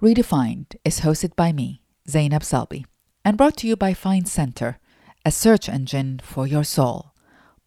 [0.00, 2.86] Redefined is hosted by me, Zainab Salbi,
[3.22, 4.78] and brought to you by Find Center,
[5.26, 7.12] a search engine for your soul.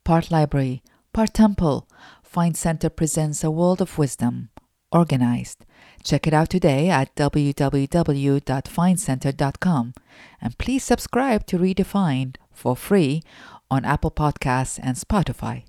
[0.04, 0.82] Part library,
[1.14, 1.88] part temple,
[2.24, 4.50] Find Center presents a world of wisdom,
[4.92, 5.64] organized.
[6.04, 9.94] Check it out today at www.findcenter.com
[10.42, 13.22] and please subscribe to Redefined for free
[13.70, 15.66] on Apple Podcasts and Spotify.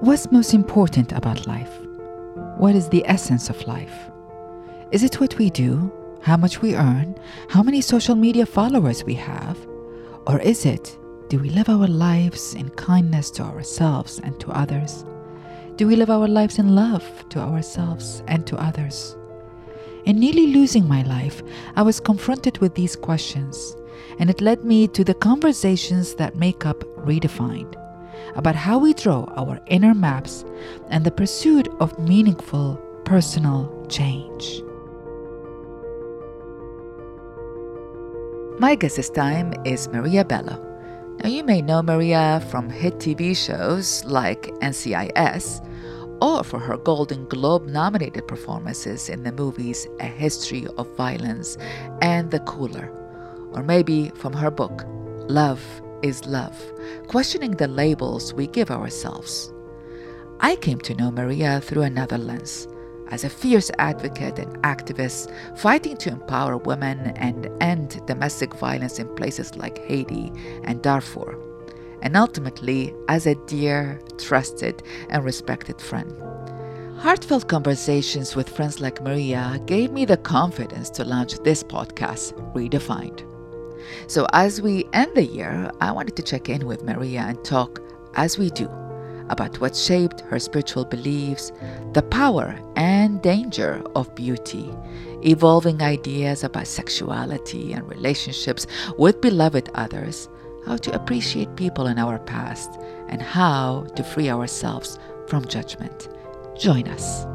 [0.00, 1.72] What's most important about life?
[2.58, 4.10] What is the essence of life?
[4.92, 7.18] Is it what we do, how much we earn,
[7.48, 9.56] how many social media followers we have?
[10.26, 10.98] Or is it,
[11.30, 15.06] do we live our lives in kindness to ourselves and to others?
[15.76, 19.16] Do we live our lives in love to ourselves and to others?
[20.04, 21.42] In nearly losing my life,
[21.74, 23.74] I was confronted with these questions,
[24.18, 27.76] and it led me to the conversations that make up Redefined
[28.36, 30.44] about how we draw our inner maps
[30.88, 34.62] and the pursuit of meaningful personal change.
[38.58, 40.62] My guest this time is Maria Bello.
[41.22, 45.66] Now, you may know Maria from hit TV shows like NCIS
[46.20, 51.56] or for her Golden Globe nominated performances in the movies A History of Violence
[52.00, 52.90] and The Cooler,
[53.52, 54.84] or maybe from her book
[55.28, 55.62] Love
[56.02, 56.56] is love,
[57.08, 59.52] questioning the labels we give ourselves.
[60.40, 62.68] I came to know Maria through another lens,
[63.08, 69.14] as a fierce advocate and activist fighting to empower women and end domestic violence in
[69.14, 70.32] places like Haiti
[70.64, 71.38] and Darfur,
[72.02, 76.12] and ultimately as a dear, trusted, and respected friend.
[76.98, 83.24] Heartfelt conversations with friends like Maria gave me the confidence to launch this podcast, Redefined.
[84.06, 87.80] So, as we end the year, I wanted to check in with Maria and talk,
[88.14, 88.68] as we do,
[89.28, 91.52] about what shaped her spiritual beliefs,
[91.92, 94.70] the power and danger of beauty,
[95.22, 98.66] evolving ideas about sexuality and relationships
[98.98, 100.28] with beloved others,
[100.64, 102.70] how to appreciate people in our past,
[103.08, 104.98] and how to free ourselves
[105.28, 106.08] from judgment.
[106.58, 107.26] Join us.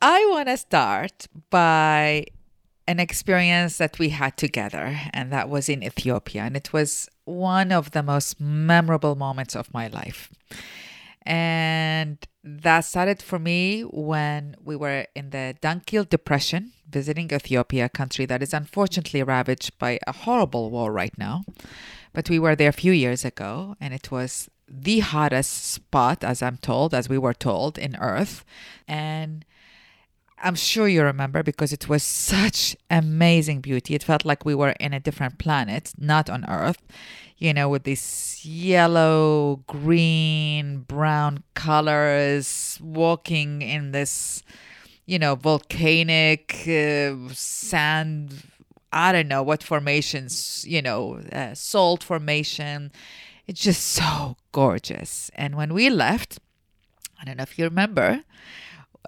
[0.00, 2.26] I want to start by
[2.86, 6.42] an experience that we had together, and that was in Ethiopia.
[6.42, 10.30] And it was one of the most memorable moments of my life.
[11.22, 17.88] And that started for me when we were in the Danakil Depression, visiting Ethiopia, a
[17.90, 21.44] country that is unfortunately ravaged by a horrible war right now.
[22.14, 26.40] But we were there a few years ago, and it was the hottest spot, as
[26.40, 28.44] I'm told, as we were told, in Earth.
[28.86, 29.44] And
[30.42, 33.94] I'm sure you remember because it was such amazing beauty.
[33.94, 36.80] It felt like we were in a different planet, not on Earth,
[37.38, 44.42] you know, with these yellow, green, brown colors, walking in this,
[45.06, 48.42] you know, volcanic uh, sand.
[48.92, 52.92] I don't know what formations, you know, uh, salt formation.
[53.46, 55.30] It's just so gorgeous.
[55.34, 56.38] And when we left,
[57.20, 58.22] I don't know if you remember,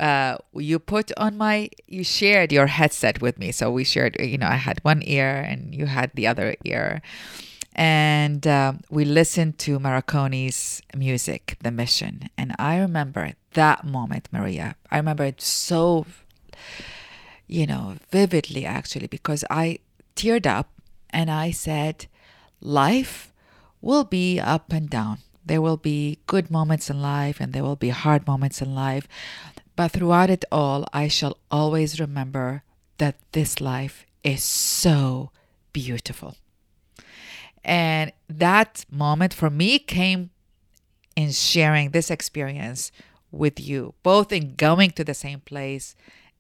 [0.01, 3.53] uh, you put on my you shared your headset with me.
[3.53, 7.03] So we shared you know i had one ear and you had the other ear.
[7.77, 12.31] And uh, we listened to Morricone's music the mission.
[12.39, 14.75] And i remember that moment maria.
[14.91, 16.07] I remember it so
[17.47, 19.79] you know vividly actually because i
[20.15, 20.71] teared up
[21.11, 22.07] and i said
[22.61, 23.33] life
[23.81, 25.19] will be up and down.
[25.45, 29.09] There will be good moments in life and there will be hard moments in life
[29.81, 32.65] but throughout it all, I shall always remember
[32.99, 35.31] that this life is so
[35.73, 36.37] beautiful.
[37.65, 40.29] And that moment for me came
[41.17, 42.93] in sharing this experience
[43.31, 45.97] with you, both in going to the same place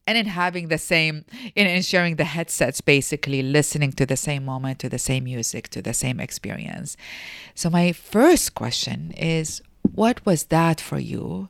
[0.06, 1.24] and in having the same,
[1.54, 5.70] in, in sharing the headsets, basically listening to the same moment, to the same music,
[5.70, 6.94] to the same experience.
[7.54, 9.62] So, my first question is
[9.94, 11.48] what was that for you?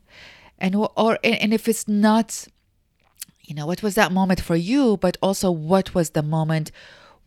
[0.61, 2.47] And or and if it's not
[3.43, 6.71] you know what was that moment for you but also what was the moment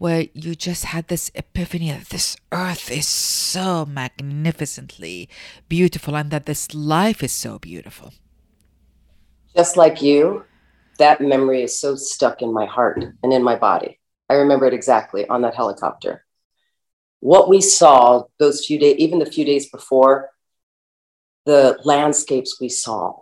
[0.03, 5.29] where you just had this epiphany that this earth is so magnificently
[5.69, 8.11] beautiful and that this life is so beautiful?
[9.55, 10.43] Just like you
[10.99, 13.97] that memory is so stuck in my heart and in my body.
[14.29, 16.25] I remember it exactly on that helicopter.
[17.21, 20.31] What we saw those few days even the few days before
[21.45, 23.21] the landscapes we saw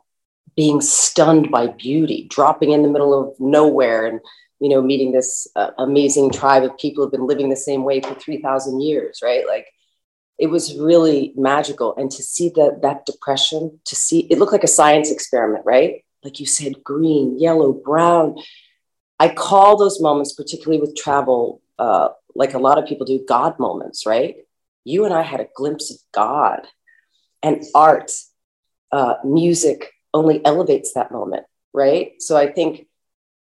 [0.56, 4.20] being stunned by beauty, dropping in the middle of nowhere and
[4.62, 8.00] you know, meeting this uh, amazing tribe of people who've been living the same way
[8.00, 9.46] for 3,000 years, right?
[9.48, 9.66] Like
[10.38, 11.96] it was really magical.
[11.98, 16.06] And to see that, that depression, to see it looked like a science experiment, right?
[16.24, 18.38] Like you said, green, yellow, brown.
[19.20, 23.58] I call those moments, particularly with travel, uh, like a lot of people do, God
[23.58, 24.36] moments, right?
[24.84, 26.68] You and I had a glimpse of God
[27.42, 28.12] and art,
[28.92, 32.14] uh, music only elevates that moment, right?
[32.20, 32.88] So I think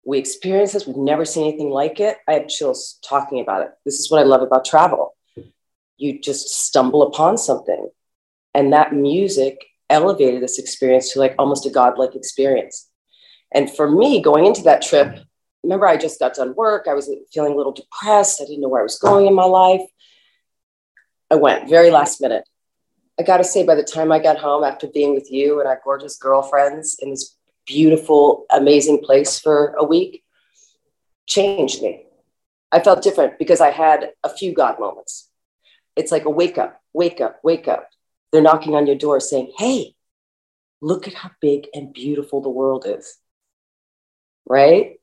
[0.05, 0.87] we experience this.
[0.87, 2.19] We've never seen anything like it.
[2.29, 3.71] I have chills talking about it.
[3.85, 5.17] This is what I love about travel.
[5.97, 7.89] You just stumble upon something,
[8.53, 12.89] and that music elevated this experience to like almost a godlike experience.
[13.53, 15.19] And for me, going into that trip,
[15.63, 16.87] remember I just got done work.
[16.89, 18.41] I was feeling a little depressed.
[18.41, 19.83] I didn't know where I was going in my life.
[21.31, 22.45] I went very last minute.
[23.19, 25.69] I got to say, by the time I got home after being with you and
[25.69, 30.25] our gorgeous girlfriends in this beautiful, amazing place for a week,
[31.27, 32.05] changed me.
[32.73, 35.31] I felt different because I had a few God moments.
[35.97, 37.89] It's like a wake up, wake up, wake up.
[38.33, 39.95] They're knocking on your door saying, Hey,
[40.81, 43.17] look at how big and beautiful the world is.
[44.45, 44.97] Right?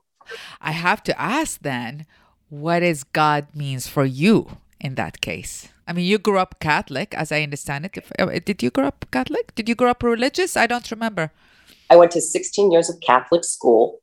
[0.60, 2.06] I have to ask then,
[2.50, 5.69] what is God means for you in that case?
[5.92, 7.98] I mean, you grew up Catholic, as I understand it.
[8.18, 9.54] Uh, did you grow up Catholic?
[9.56, 10.56] Did you grow up religious?
[10.56, 11.34] I don't remember.
[11.90, 14.00] I went to 16 years of Catholic school,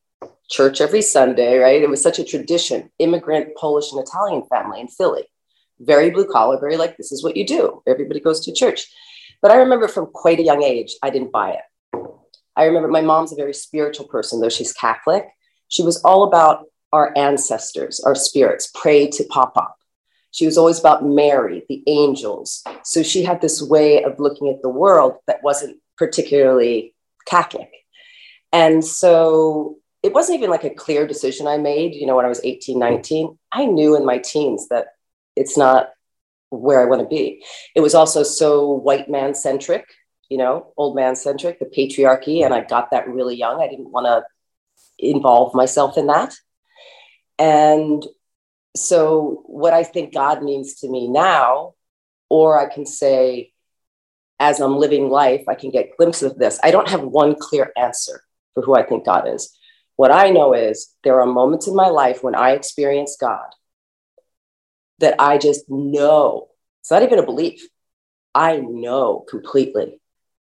[0.51, 1.81] church every Sunday, right?
[1.81, 5.23] It was such a tradition, immigrant Polish and Italian family in Philly.
[5.81, 7.83] Very blue collar, very like, this is what you do.
[7.87, 8.87] Everybody goes to church.
[9.41, 12.03] But I remember from quite a young age, I didn't buy it.
[12.55, 15.27] I remember my mom's a very spiritual person, though she's Catholic.
[15.69, 19.69] She was all about our ancestors, our spirits, pray to Papa.
[20.31, 22.63] She was always about Mary, the angels.
[22.85, 26.95] So she had this way of looking at the world that wasn't particularly
[27.27, 27.71] Catholic.
[28.53, 32.29] And so it wasn't even like a clear decision I made, you know, when I
[32.29, 33.39] was 18, 19.
[33.53, 34.89] I knew in my teens that
[35.35, 35.91] it's not
[36.51, 37.45] where I want to be.
[37.75, 39.87] It was also so white man centric,
[40.29, 42.45] you know, old man centric, the patriarchy.
[42.45, 43.61] And I got that really young.
[43.61, 44.25] I didn't want to
[44.99, 46.35] involve myself in that.
[47.39, 48.05] And
[48.79, 51.75] so, what I think God means to me now,
[52.29, 53.53] or I can say,
[54.41, 56.59] as I'm living life, I can get glimpses of this.
[56.63, 58.23] I don't have one clear answer
[58.55, 59.57] for who I think God is.
[59.97, 63.49] What I know is there are moments in my life when I experience God
[65.01, 66.49] that I just know.
[66.81, 67.67] It's not even a belief.
[68.35, 70.01] I know completely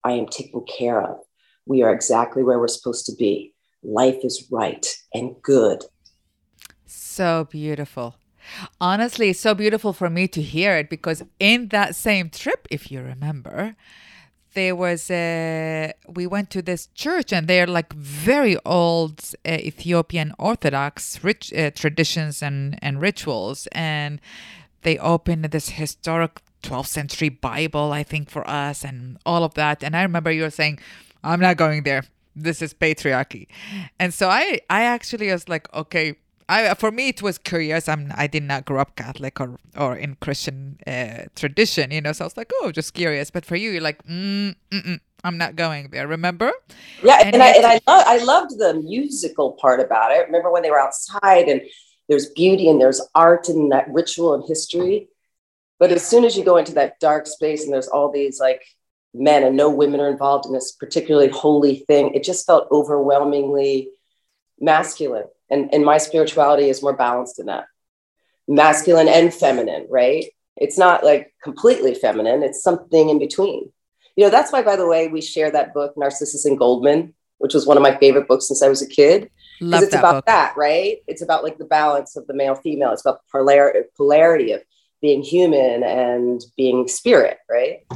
[0.04, 1.18] I am taken care of.
[1.66, 3.54] We are exactly where we're supposed to be.
[3.82, 5.82] Life is right and good.
[6.86, 8.19] So beautiful.
[8.80, 12.90] Honestly, it's so beautiful for me to hear it because in that same trip, if
[12.90, 13.76] you remember,
[14.54, 20.34] there was a we went to this church and they're like very old uh, Ethiopian
[20.38, 23.68] Orthodox rich uh, traditions and and rituals.
[23.72, 24.20] And
[24.82, 29.82] they opened this historic 12th century Bible I think for us and all of that.
[29.82, 30.80] And I remember you were saying
[31.22, 32.04] I'm not going there.
[32.34, 33.46] This is patriarchy.
[33.98, 36.16] And so I I actually was like okay
[36.50, 37.88] I, for me, it was curious.
[37.88, 42.12] I'm, I did not grow up Catholic or, or in Christian uh, tradition, you know.
[42.12, 43.30] So I was like, oh, just curious.
[43.30, 44.56] But for you, you're like, mm,
[45.22, 46.08] I'm not going there.
[46.08, 46.50] Remember?
[47.04, 50.26] Yeah, and, and I and I, lo- I loved the musical part about it.
[50.26, 51.62] Remember when they were outside and
[52.08, 55.08] there's beauty and there's art and that ritual and history.
[55.78, 58.62] But as soon as you go into that dark space and there's all these like
[59.14, 63.90] men and no women are involved in this particularly holy thing, it just felt overwhelmingly
[64.58, 67.66] masculine and, and my spirituality is more balanced in that.
[68.48, 70.26] Masculine and feminine right?
[70.56, 72.42] It's not like completely feminine.
[72.42, 73.72] It's something in between.
[74.16, 77.54] You know that's why by the way we share that book narcissus and goldmund which
[77.54, 79.30] was one of my favorite books since i was a kid.
[79.58, 80.26] Because it's that about book.
[80.26, 80.98] that right?
[81.06, 82.92] It's about like the balance of the male female.
[82.92, 84.62] It's about the polar- polarity of
[85.00, 87.86] being human and being spirit right?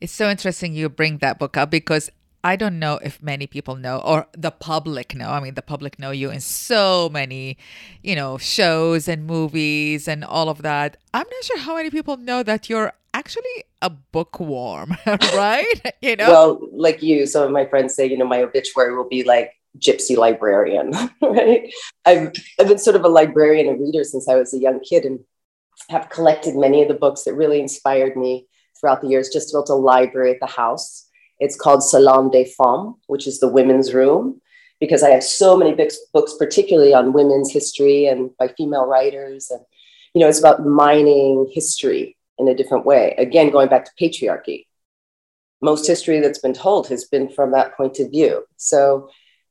[0.00, 2.10] It's so interesting you bring that book up because
[2.44, 5.30] I don't know if many people know or the public know.
[5.30, 7.56] I mean, the public know you in so many,
[8.02, 10.98] you know, shows and movies and all of that.
[11.14, 15.94] I'm not sure how many people know that you're actually a bookworm, right?
[16.02, 16.28] you know?
[16.28, 19.54] Well, like you, some of my friends say, you know, my obituary will be like
[19.78, 21.72] gypsy librarian, right?
[22.04, 25.06] I've, I've been sort of a librarian and reader since I was a young kid
[25.06, 25.20] and
[25.88, 28.46] have collected many of the books that really inspired me
[28.78, 31.03] throughout the years, just built a library at the house
[31.40, 34.40] it's called Salon des Femmes, which is the women's room,
[34.80, 35.74] because I have so many
[36.12, 39.50] books, particularly on women's history and by female writers.
[39.50, 39.60] And,
[40.14, 43.14] you know, it's about mining history in a different way.
[43.18, 44.66] Again, going back to patriarchy.
[45.62, 48.44] Most history that's been told has been from that point of view.
[48.56, 49.08] So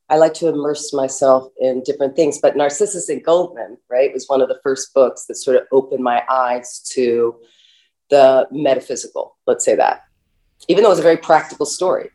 [0.09, 2.39] I like to immerse myself in different things.
[2.39, 6.03] But Narcissus and Goldmund, right, was one of the first books that sort of opened
[6.03, 7.39] my eyes to
[8.09, 10.01] the metaphysical, let's say that,
[10.67, 12.09] even though it was a very practical story.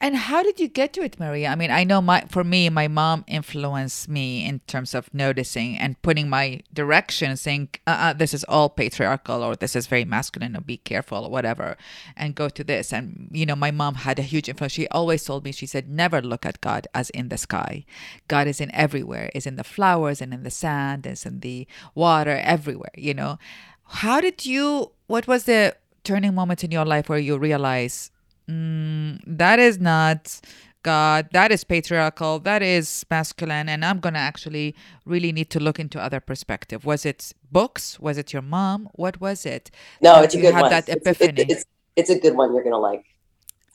[0.00, 1.48] And how did you get to it, Maria?
[1.48, 5.76] I mean, I know my for me, my mom influenced me in terms of noticing
[5.76, 10.56] and putting my direction, saying, uh-uh, "This is all patriarchal," or "This is very masculine,"
[10.56, 11.76] or "Be careful," or whatever,
[12.16, 12.92] and go to this.
[12.92, 14.72] And you know, my mom had a huge influence.
[14.72, 17.84] She always told me, she said, "Never look at God as in the sky.
[18.26, 19.30] God is in everywhere.
[19.34, 21.06] Is in the flowers and in the sand.
[21.06, 22.36] Is in the water.
[22.40, 23.38] Everywhere." You know,
[23.84, 24.92] how did you?
[25.08, 28.10] What was the turning moment in your life where you realize
[28.48, 30.40] mm, that is not
[30.82, 34.74] God, that is patriarchal, that is masculine, and I'm gonna actually
[35.04, 36.84] really need to look into other perspective.
[36.84, 37.98] Was it books?
[37.98, 38.88] Was it your mom?
[38.94, 39.70] What was it?
[40.00, 40.70] No, it's a good had one.
[40.70, 41.42] that epiphany.
[41.42, 41.64] It's, it's,
[41.96, 42.54] it's, a good one.
[42.54, 43.04] You're gonna like.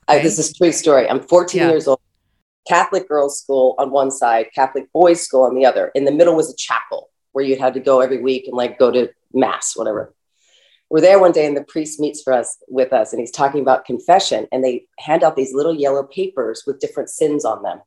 [0.10, 0.20] Okay.
[0.20, 1.10] I, this is true story.
[1.10, 1.70] I'm 14 yeah.
[1.70, 2.00] years old.
[2.68, 5.92] Catholic girls' school on one side, Catholic boys' school on the other.
[5.96, 8.80] In the middle was a chapel where you had to go every week and like
[8.80, 10.14] go to mass, whatever
[10.90, 13.62] we're there one day and the priest meets for us with us and he's talking
[13.62, 17.82] about confession and they hand out these little yellow papers with different sins on them.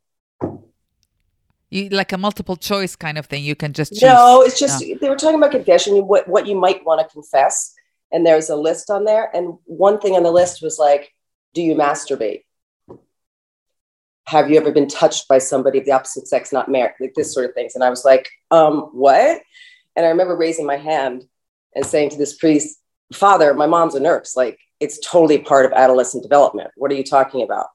[1.71, 3.45] You like a multiple choice kind of thing.
[3.45, 4.03] You can just choose.
[4.03, 7.75] no it's just they were talking about confession what, what you might want to confess
[8.12, 11.12] and there's a list on there and one thing on the list was like
[11.55, 12.43] do you masturbate?
[14.26, 16.95] Have you ever been touched by somebody of the opposite sex not married?
[17.00, 19.43] Like this sort of things and i was like um what?
[19.95, 21.23] And i remember raising my hand
[21.76, 22.81] and saying to this priest
[23.13, 24.37] father, my mom's a nurse.
[24.37, 26.71] Like it's totally part of adolescent development.
[26.77, 27.69] What are you talking about?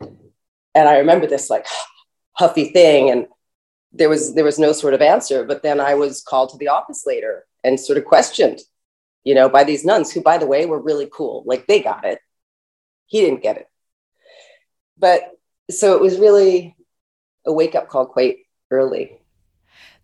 [0.00, 1.66] And I remember this like
[2.32, 3.26] huffy thing and
[3.92, 6.68] there was there was no sort of answer but then i was called to the
[6.68, 8.60] office later and sort of questioned
[9.24, 12.04] you know by these nuns who by the way were really cool like they got
[12.04, 12.18] it
[13.06, 13.66] he didn't get it
[14.98, 15.22] but
[15.70, 16.76] so it was really
[17.46, 18.38] a wake up call quite
[18.70, 19.17] early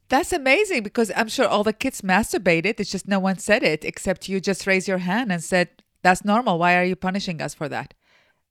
[0.09, 2.79] that's amazing because I'm sure all the kids masturbated.
[2.79, 5.69] It's just no one said it except you just raised your hand and said,
[6.03, 6.59] That's normal.
[6.59, 7.95] Why are you punishing us for that?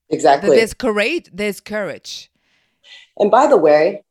[0.09, 0.55] Exactly.
[0.55, 1.29] There's courage.
[1.31, 2.31] There's courage.
[3.17, 4.03] And by the way,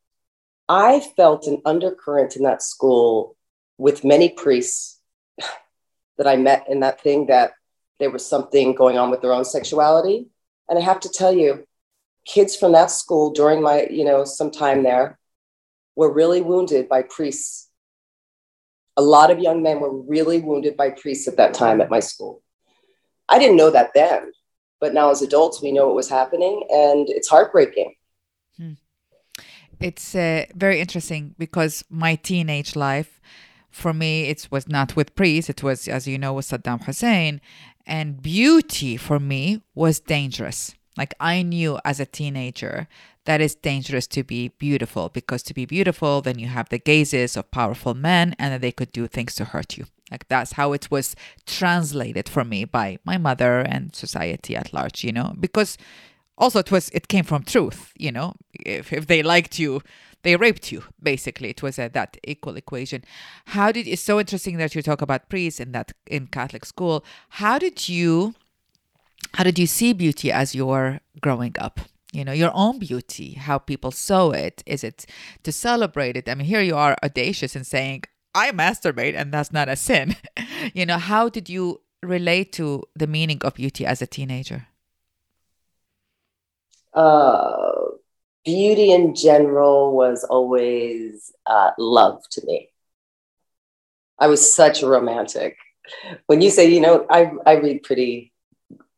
[0.69, 3.35] I felt an undercurrent in that school
[3.77, 4.99] with many priests
[6.17, 7.53] that I met in that thing that
[7.99, 10.27] there was something going on with their own sexuality.
[10.69, 11.65] And I have to tell you,
[12.25, 15.19] kids from that school during my, you know, some time there
[15.95, 17.69] were really wounded by priests.
[18.97, 21.99] A lot of young men were really wounded by priests at that time at my
[21.99, 22.41] school.
[23.29, 24.31] I didn't know that then,
[24.79, 27.95] but now as adults, we know what was happening and it's heartbreaking.
[28.57, 28.73] Hmm.
[29.79, 33.19] It's uh, very interesting because my teenage life,
[33.71, 35.49] for me, it was not with priests.
[35.49, 37.41] It was, as you know, with Saddam Hussein.
[37.85, 40.75] And beauty for me was dangerous.
[40.95, 42.87] Like I knew as a teenager
[43.25, 47.37] that it's dangerous to be beautiful because to be beautiful, then you have the gazes
[47.37, 49.85] of powerful men and then they could do things to hurt you.
[50.11, 51.15] Like that's how it was
[51.45, 55.77] translated for me by my mother and society at large, you know, because
[56.37, 58.35] also it was it came from truth, you know.
[58.53, 59.81] If if they liked you,
[60.23, 61.49] they raped you basically.
[61.49, 63.03] It was a, that equal equation.
[63.47, 67.03] How did it's so interesting that you talk about priests in that in catholic school.
[67.29, 68.35] How did you
[69.35, 71.79] how did you see beauty as you were growing up
[72.13, 74.63] you know your own beauty how people saw it.
[74.65, 75.05] Is it
[75.43, 76.29] to celebrate it?
[76.29, 78.03] I mean here you are audacious and saying
[78.35, 80.15] i masturbate and that's not a sin.
[80.73, 84.67] You know how did you relate to the meaning of beauty as a teenager?
[86.93, 87.73] Uh,
[88.45, 92.69] beauty in general was always uh, love to me.
[94.19, 95.57] I was such a romantic.
[96.27, 98.31] When you say you know i, I read pretty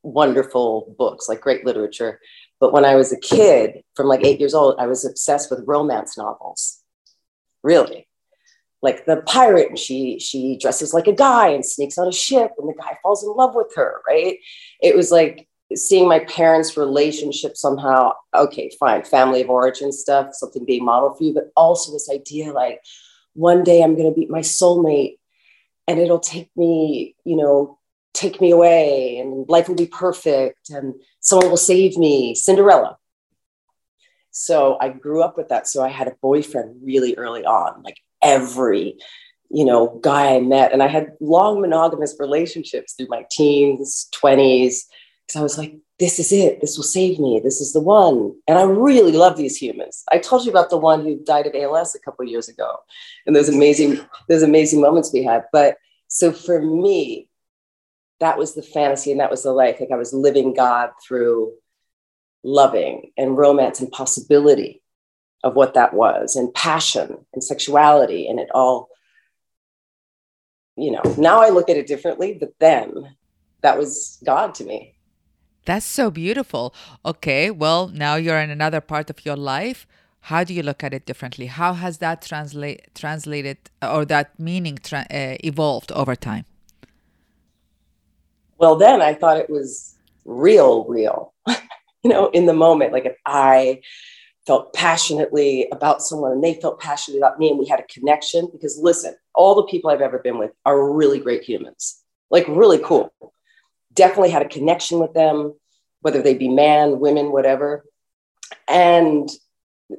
[0.03, 2.19] wonderful books like great literature
[2.65, 5.67] but when I was a kid, from like eight years old, I was obsessed with
[5.67, 6.81] romance novels.
[7.62, 8.07] Really.
[8.81, 12.53] Like the pirate, and she she dresses like a guy and sneaks on a ship,
[12.57, 14.38] and the guy falls in love with her, right?
[14.81, 20.65] It was like seeing my parents' relationship somehow, okay, fine, family of origin stuff, something
[20.65, 22.81] being modeled for you, but also this idea like
[23.34, 25.19] one day I'm gonna meet my soulmate
[25.88, 27.77] and it'll take me, you know,
[28.15, 32.98] take me away and life will be perfect and someone will save me, Cinderella.
[34.31, 35.67] So I grew up with that.
[35.67, 38.98] So I had a boyfriend really early on, like every,
[39.50, 40.74] you know, guy I met.
[40.74, 44.84] And I had long monogamous relationships through my teens, 20s.
[45.25, 46.60] Because I was like, this is it.
[46.60, 47.39] This will save me.
[47.43, 48.36] This is the one.
[48.48, 50.03] And I really love these humans.
[50.12, 52.77] I told you about the one who died of ALS a couple years ago
[53.25, 55.45] and those amazing, those amazing moments we had.
[55.53, 55.77] But
[56.10, 57.29] so for me,
[58.19, 59.77] that was the fantasy and that was the life.
[59.79, 61.53] Like I was living God through
[62.43, 64.81] loving and romance and possibility.
[65.45, 68.89] of what that was and passion and sexuality and it all
[70.75, 73.15] you know now i look at it differently but then
[73.62, 74.95] that was god to me
[75.65, 76.74] that's so beautiful
[77.05, 79.86] okay well now you're in another part of your life
[80.31, 84.77] how do you look at it differently how has that translate translated or that meaning
[84.81, 86.45] tra- uh, evolved over time
[88.57, 89.95] well then i thought it was
[90.25, 92.93] real real you know in the moment.
[92.93, 93.81] Like if i
[94.47, 98.47] felt passionately about someone and they felt passionately about me and we had a connection
[98.51, 102.79] because listen all the people i've ever been with are really great humans like really
[102.79, 103.13] cool.
[103.93, 105.53] Definitely had a connection with them
[106.01, 107.85] whether they be man women whatever.
[108.67, 109.29] And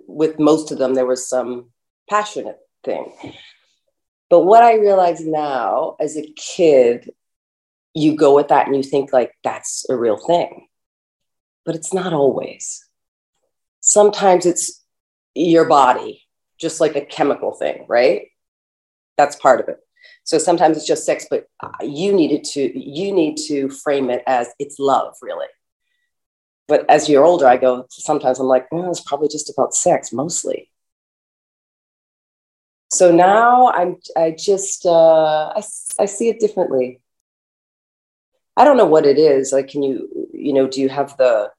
[0.07, 1.71] with most of them there was some
[2.09, 3.13] passionate thing.
[4.29, 7.11] But what i realize now as a kid
[7.97, 10.69] you go with that and you think like that's a real thing
[11.65, 12.87] but it's not always
[13.87, 14.85] sometimes it's
[15.37, 16.23] your body,
[16.59, 18.29] just like a chemical thing, right?
[19.17, 19.79] That's part of it.
[20.25, 21.47] So sometimes it's just sex, but
[21.81, 25.47] you needed to you need to frame it as it's love, really.
[26.69, 30.13] But as you're older, I go sometimes I'm like, well, it's probably just about sex
[30.13, 30.71] mostly.
[32.91, 35.63] So now I'm I just uh, I
[35.99, 37.01] I see it differently.
[38.57, 39.53] I don't know what it is.
[39.53, 41.51] Like, can you you know do you have the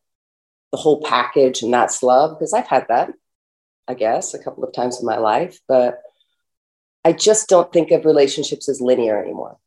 [0.71, 3.11] the whole package and that's love because I've had that,
[3.87, 6.01] I guess, a couple of times in my life, but
[7.05, 9.57] I just don't think of relationships as linear anymore.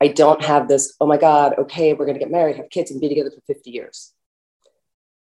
[0.00, 2.90] I don't have this, oh my God, okay, we're going to get married, have kids,
[2.90, 4.12] and be together for 50 years.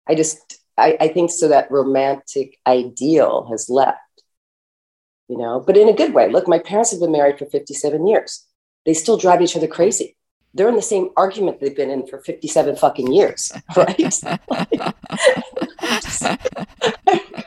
[0.07, 3.99] I just, I, I think so that romantic ideal has left,
[5.27, 6.29] you know, but in a good way.
[6.29, 8.45] Look, my parents have been married for 57 years.
[8.85, 10.17] They still drive each other crazy
[10.53, 13.97] they're in the same argument they've been in for 57 fucking years, right?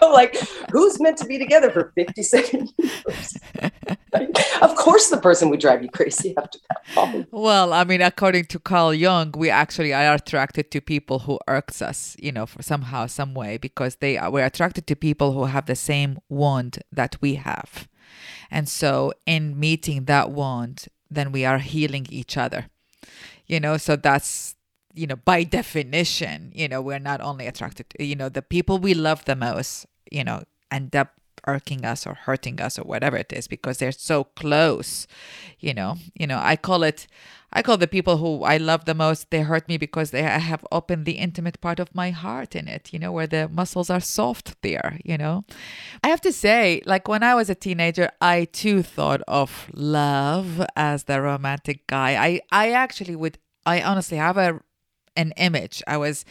[0.01, 0.37] like,
[0.71, 3.37] who's meant to be together for 57 years?
[4.61, 7.27] Of course, the person would drive you crazy after that.
[7.31, 11.83] Well, I mean, according to Carl Jung, we actually are attracted to people who irks
[11.83, 15.47] us, you know, for somehow, some way, because they are, we're attracted to people who
[15.47, 17.88] have the same wound that we have.
[18.51, 22.67] And so, in meeting that wound, then we are healing each other
[23.53, 24.57] you know so that's
[24.95, 28.79] you know by definition you know we're not only attracted to you know the people
[28.79, 31.12] we love the most you know end up
[31.46, 35.07] irking us or hurting us or whatever it is because they're so close
[35.59, 35.96] you know?
[36.14, 37.07] You know i call it
[37.52, 40.66] i call the people who i love the most they hurt me because they have
[40.72, 44.00] opened the intimate part of my heart in it you know where the muscles are
[44.00, 45.44] soft there you know?
[46.02, 50.64] I have to say like when i was a teenager i too thought of love
[50.76, 52.11] as the romantic guy.
[52.12, 54.61] I i actually would i honestly have a
[55.16, 55.83] an image.
[55.87, 56.24] I was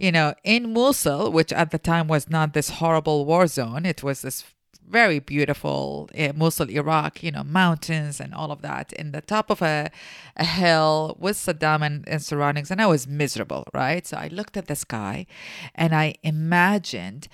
[0.00, 4.02] you know, in Mosul, which at the time was not this horrible war zone, it
[4.02, 4.44] was this
[4.88, 9.50] very beautiful uh, Mosul, Iraq, you know, mountains and all of that in the top
[9.50, 9.90] of a,
[10.36, 12.70] a hill with Saddam and, and surroundings.
[12.70, 14.06] And I was miserable, right?
[14.06, 15.26] So I looked at the sky
[15.74, 17.28] and I imagined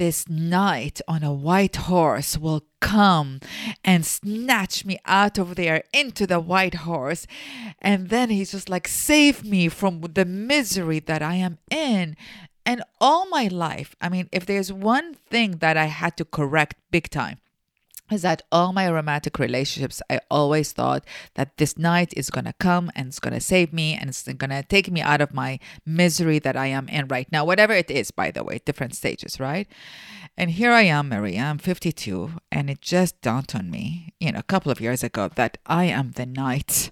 [0.00, 3.38] this knight on a white horse will come
[3.84, 7.26] and snatch me out of there into the white horse.
[7.82, 12.16] And then he's just like, save me from the misery that I am in.
[12.64, 16.76] And all my life, I mean, if there's one thing that I had to correct
[16.90, 17.36] big time,
[18.10, 22.90] is that all my romantic relationships, I always thought that this knight is to come
[22.94, 26.56] and it's to save me and it's to take me out of my misery that
[26.56, 29.68] I am in right now, whatever it is, by the way, different stages, right?
[30.36, 34.38] And here I am, Maria, I'm 52, and it just dawned on me, you know,
[34.38, 36.90] a couple of years ago that I am the knight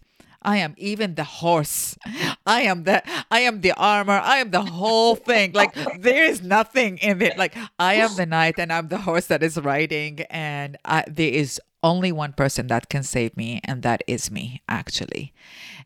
[0.48, 1.98] I am even the horse.
[2.46, 4.18] I am the I am the armor.
[4.18, 5.52] I am the whole thing.
[5.52, 7.36] Like there is nothing in it.
[7.36, 11.30] Like I am the knight and I'm the horse that is riding and I, there
[11.30, 15.34] is only one person that can save me and that is me actually.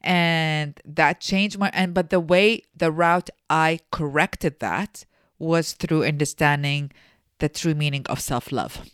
[0.01, 5.05] And that changed my and but the way the route I corrected that
[5.41, 6.93] was through understanding
[7.41, 8.85] the true meaning of self-love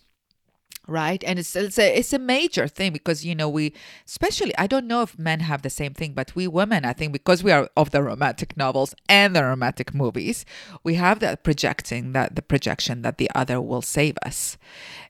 [0.88, 1.22] right?
[1.22, 3.74] And it's it's a it's a major thing because you know we
[4.06, 7.12] especially i don't know if men have the same thing but we women i think
[7.12, 10.44] because we are of the romantic novels and the romantic movies
[10.82, 14.56] we have that projecting that the projection that the other will save us.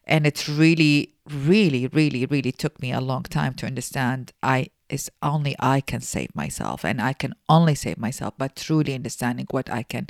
[0.06, 5.10] And it's really really really really took me a long time to understand i is
[5.22, 9.70] only i can save myself and i can only save myself but truly understanding what
[9.70, 10.06] i can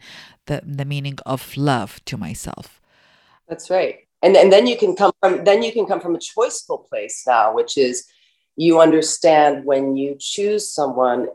[0.46, 2.81] the the meaning of love to myself.
[3.48, 6.18] That's right and, and then you can come from then you can come from a
[6.18, 8.07] choiceful place now which is
[8.57, 11.28] you understand when you choose someone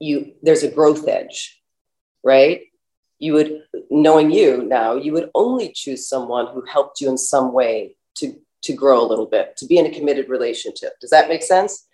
[0.00, 1.60] you there's a growth edge
[2.24, 2.62] right
[3.18, 7.52] you would, knowing you now, you would only choose someone who helped you in some
[7.52, 10.92] way to, to grow a little bit, to be in a committed relationship.
[11.00, 11.86] Does that make sense?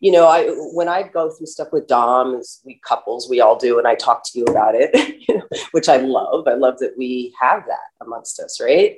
[0.00, 3.78] You know, I when I go through stuff with doms we couples, we all do,
[3.78, 4.94] and I talk to you about it,
[5.28, 6.48] you know, which I love.
[6.48, 8.96] I love that we have that amongst us, right?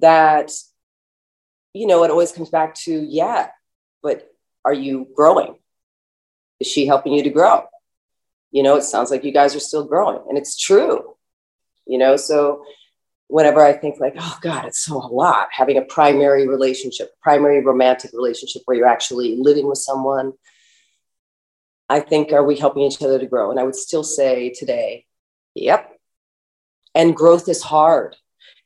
[0.00, 0.50] That,
[1.72, 3.48] you know, it always comes back to, yeah,
[4.02, 4.28] but
[4.64, 5.56] are you growing?
[6.60, 7.64] Is she helping you to grow?
[8.50, 11.16] You know, it sounds like you guys are still growing, and it's true.
[11.86, 12.64] You know, so
[13.28, 17.62] whenever I think like, oh God, it's so a lot having a primary relationship, primary
[17.62, 20.32] romantic relationship where you're actually living with someone.
[21.88, 23.50] I think, are we helping each other to grow?
[23.50, 25.04] And I would still say today,
[25.54, 25.90] yep.
[26.94, 28.16] And growth is hard.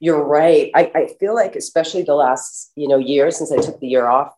[0.01, 0.71] You're right.
[0.75, 4.07] I, I feel like, especially the last, you know, year since I took the year
[4.07, 4.33] off,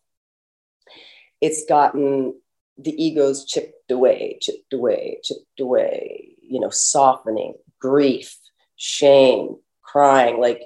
[1.41, 2.35] it's gotten
[2.79, 8.37] the ego's chipped away, chipped away, chipped away, you know, softening, grief,
[8.77, 10.41] shame, crying.
[10.41, 10.63] Like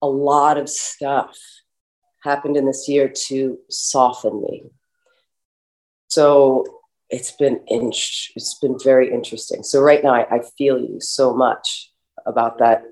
[0.00, 1.36] a lot of stuff
[2.22, 4.64] happened in this year to soften me.
[6.08, 6.64] So
[7.10, 9.64] it's been in, it's been very interesting.
[9.64, 11.90] So right now I, I feel you so much
[12.26, 12.84] about that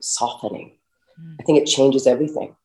[0.00, 0.72] softening.
[1.20, 1.36] Mm.
[1.40, 2.56] I think it changes everything.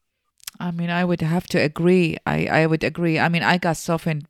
[0.60, 2.18] I mean, I would have to agree.
[2.26, 3.20] I, I would agree.
[3.20, 4.28] I mean, I got softened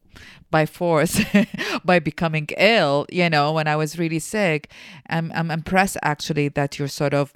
[0.50, 1.22] by force
[1.86, 4.72] by becoming ill, you know, when I was really sick.
[5.10, 7.32] I'm, I'm impressed actually that you're sort of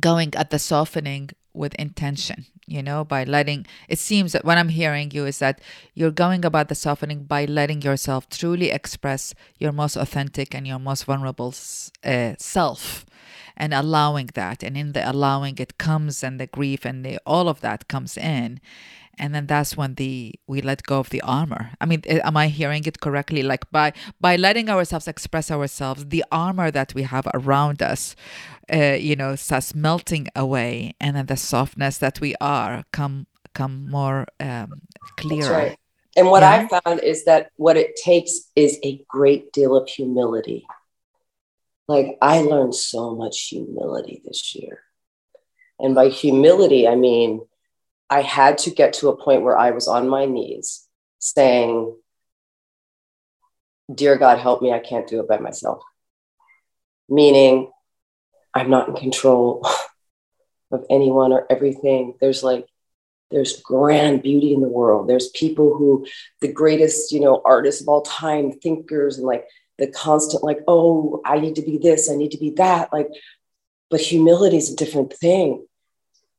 [0.00, 4.70] going at the softening with intention, you know, by letting it seems that what I'm
[4.70, 5.60] hearing you is that
[5.94, 10.78] you're going about the softening by letting yourself truly express your most authentic and your
[10.78, 11.54] most vulnerable
[12.04, 13.04] uh, self
[13.56, 14.62] and allowing that.
[14.62, 18.16] And in the allowing it comes and the grief and the all of that comes
[18.16, 18.60] in
[19.18, 22.36] and then that's when the we let go of the armor i mean eh, am
[22.36, 27.02] i hearing it correctly like by by letting ourselves express ourselves the armor that we
[27.02, 28.14] have around us
[28.72, 33.88] uh, you know starts melting away and then the softness that we are come come
[33.90, 34.80] more um
[35.16, 35.78] clearer right.
[36.16, 36.66] and what yeah?
[36.72, 40.64] i found is that what it takes is a great deal of humility
[41.86, 44.80] like I learned so much humility this year.
[45.78, 47.42] And by humility, I mean,
[48.14, 50.86] I had to get to a point where I was on my knees
[51.18, 51.96] saying,
[53.92, 54.72] Dear God, help me.
[54.72, 55.82] I can't do it by myself.
[57.08, 57.72] Meaning,
[58.54, 59.66] I'm not in control
[60.70, 62.14] of anyone or everything.
[62.20, 62.66] There's like,
[63.32, 65.08] there's grand beauty in the world.
[65.08, 66.06] There's people who,
[66.40, 69.44] the greatest, you know, artists of all time, thinkers, and like
[69.76, 73.08] the constant like oh i need to be this i need to be that like
[73.90, 75.66] but humility is a different thing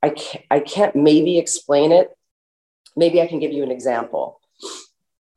[0.06, 2.10] i can't i can't maybe explain it.
[2.96, 4.40] Maybe i can give you an example.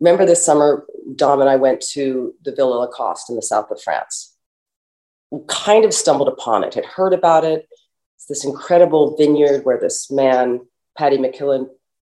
[0.01, 3.71] Remember this summer dom and i went to the Villa La Coste in the south
[3.71, 4.37] of france.
[5.31, 7.67] We kind of stumbled upon it had heard about it.
[8.17, 10.61] It's this incredible vineyard where this man
[10.97, 11.69] paddy mckillen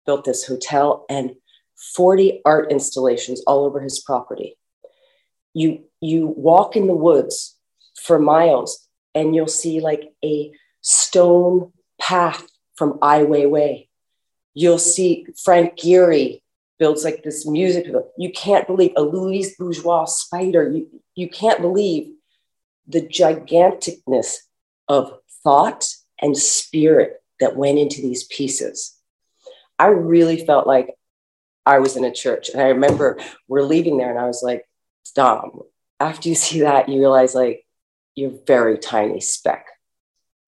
[0.05, 1.35] built this hotel and
[1.95, 4.57] 40 art installations all over his property.
[5.53, 7.57] You you walk in the woods
[8.01, 11.71] for miles and you'll see like a stone
[12.05, 13.87] path from Ai Weiwei.
[14.53, 16.41] You'll see Frank Gehry
[16.77, 17.87] builds like this music.
[18.17, 20.69] You can't believe a Louise Bourgeois spider.
[20.69, 22.13] You, you can't believe
[22.87, 24.35] the giganticness
[24.87, 25.87] of thought
[26.21, 28.95] and spirit that went into these pieces.
[29.79, 30.95] I really felt like
[31.65, 32.49] I was in a church.
[32.49, 34.65] And I remember we're leaving there and I was like,
[35.15, 35.61] Dom,
[35.99, 37.65] after you see that, you realize like
[38.13, 39.65] you're very tiny speck.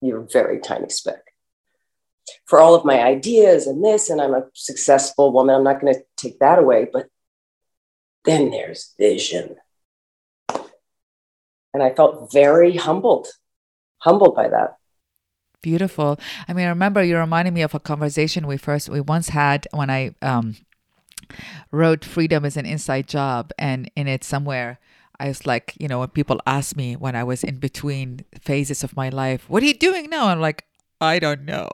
[0.00, 1.27] You're a very tiny speck.
[2.46, 5.94] For all of my ideas and this, and I'm a successful woman, I'm not going
[5.94, 6.86] to take that away.
[6.92, 7.06] But
[8.24, 9.56] then there's vision.
[11.74, 13.28] And I felt very humbled,
[13.98, 14.76] humbled by that.
[15.60, 16.18] Beautiful.
[16.46, 19.66] I mean, I remember you reminded me of a conversation we first we once had
[19.72, 20.56] when I um,
[21.70, 24.78] wrote freedom is an inside job and in it somewhere
[25.20, 28.84] I was like, you know, when people ask me when I was in between phases
[28.84, 30.28] of my life, what are you doing now?
[30.28, 30.64] I'm like,
[31.00, 31.68] I don't know.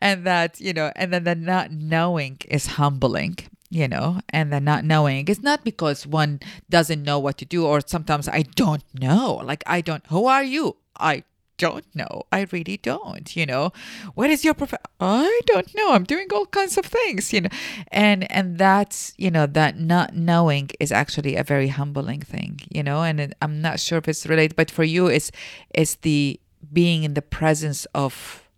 [0.00, 4.60] and that, you know, and then the not knowing is humbling, you know, and the
[4.60, 8.84] not knowing is not because one doesn't know what to do, or sometimes I don't
[8.98, 9.40] know.
[9.44, 10.76] Like, I don't, who are you?
[10.98, 11.24] I
[11.60, 12.22] don't know.
[12.32, 13.72] I really don't, you know.
[14.14, 14.72] What is your prof?
[14.98, 15.92] I don't know.
[15.92, 17.50] I'm doing all kinds of things, you know.
[17.92, 22.82] And and that's, you know, that not knowing is actually a very humbling thing, you
[22.82, 23.02] know.
[23.02, 25.30] And I'm not sure if it's related, but for you it's
[25.68, 26.40] it's the
[26.72, 28.48] being in the presence of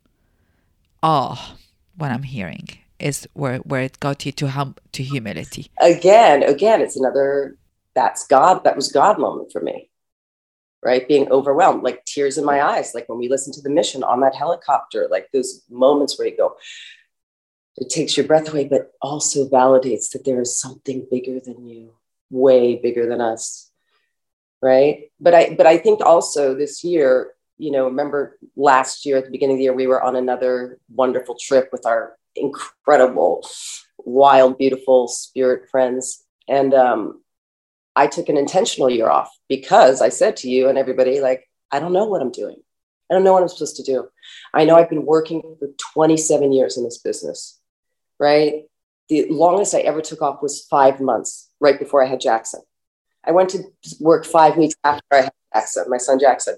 [1.02, 1.56] awe
[1.96, 5.70] what I'm hearing is where where it got you to hum to humility.
[5.80, 7.56] Again, again, it's another
[7.94, 9.90] that's God, that was God moment for me
[10.82, 11.06] right?
[11.06, 14.20] Being overwhelmed, like tears in my eyes, like when we listen to the mission on
[14.20, 16.56] that helicopter, like those moments where you go,
[17.76, 21.94] it takes your breath away, but also validates that there is something bigger than you,
[22.30, 23.70] way bigger than us.
[24.60, 25.10] Right.
[25.18, 29.30] But I but I think also this year, you know, remember last year at the
[29.30, 33.46] beginning of the year, we were on another wonderful trip with our incredible,
[33.98, 36.24] wild, beautiful spirit friends.
[36.48, 37.22] And um,
[37.94, 41.78] I took an intentional year off because I said to you and everybody, like, I
[41.78, 42.56] don't know what I'm doing.
[43.08, 44.08] I don't know what I'm supposed to do.
[44.52, 47.60] I know I've been working for 27 years in this business,
[48.18, 48.64] right?
[49.08, 52.62] The longest I ever took off was five months right before I had Jackson.
[53.24, 53.62] I went to
[54.00, 56.56] work five weeks after I had Jackson, my son Jackson.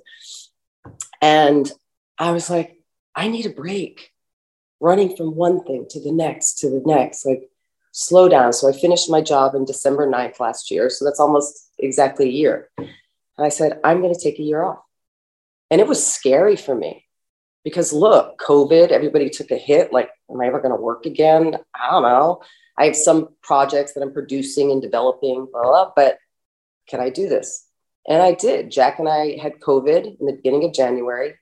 [1.24, 1.72] And
[2.18, 2.76] I was like,
[3.16, 4.10] I need a break
[4.78, 7.24] running from one thing to the next to the next.
[7.24, 7.48] Like,
[7.92, 8.52] slow down.
[8.52, 10.90] So I finished my job in December 9th last year.
[10.90, 12.68] So that's almost exactly a year.
[12.76, 12.90] And
[13.38, 14.82] I said, I'm going to take a year off.
[15.70, 17.06] And it was scary for me
[17.64, 19.94] because look, COVID, everybody took a hit.
[19.94, 21.56] Like, am I ever going to work again?
[21.74, 22.42] I don't know.
[22.76, 26.18] I have some projects that I'm producing and developing, blah, blah, but
[26.86, 27.66] can I do this?
[28.08, 28.70] And I did.
[28.70, 31.34] Jack and I had COVID in the beginning of January.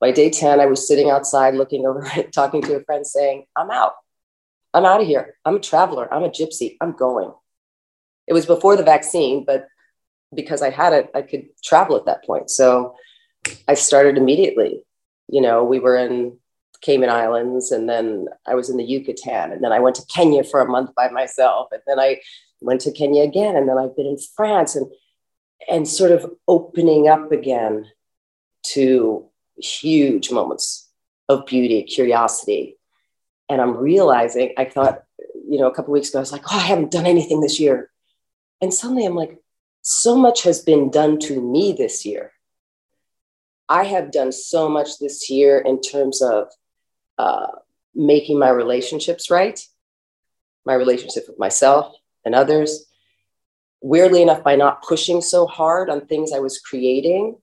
[0.00, 3.70] By day 10, I was sitting outside looking over, talking to a friend saying, I'm
[3.70, 3.94] out.
[4.74, 5.34] I'm out of here.
[5.44, 6.12] I'm a traveler.
[6.12, 6.76] I'm a gypsy.
[6.80, 7.32] I'm going.
[8.26, 9.68] It was before the vaccine, but
[10.34, 12.50] because I had it, I could travel at that point.
[12.50, 12.94] So
[13.68, 14.82] I started immediately.
[15.28, 16.38] You know, we were in
[16.80, 20.42] Cayman Islands and then I was in the Yucatan and then I went to Kenya
[20.42, 22.20] for a month by myself and then I
[22.60, 24.86] went to Kenya again and then I've been in France and
[25.68, 27.86] and sort of opening up again
[28.62, 30.88] to huge moments
[31.28, 32.76] of beauty, curiosity,
[33.48, 35.02] and I'm realizing, I thought,
[35.48, 37.60] you know, a couple weeks ago, I was like, oh, I haven't done anything this
[37.60, 37.90] year.
[38.60, 39.38] And suddenly I'm like,
[39.82, 42.32] so much has been done to me this year.
[43.68, 46.48] I have done so much this year in terms of
[47.18, 47.48] uh,
[47.94, 49.60] making my relationships right,
[50.64, 51.94] my relationship with myself
[52.24, 52.86] and others.
[53.82, 57.36] Weirdly enough, by not pushing so hard on things I was creating,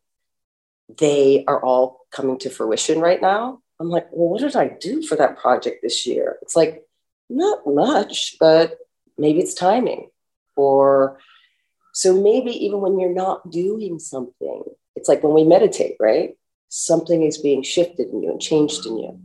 [0.97, 3.61] they are all coming to fruition right now.
[3.79, 6.37] I'm like, well, what did I do for that project this year?
[6.41, 6.83] It's like,
[7.29, 8.77] not much, but
[9.17, 10.09] maybe it's timing.
[10.55, 11.19] Or
[11.93, 14.63] so maybe even when you're not doing something,
[14.95, 16.37] it's like when we meditate, right?
[16.69, 19.19] Something is being shifted in you and changed in you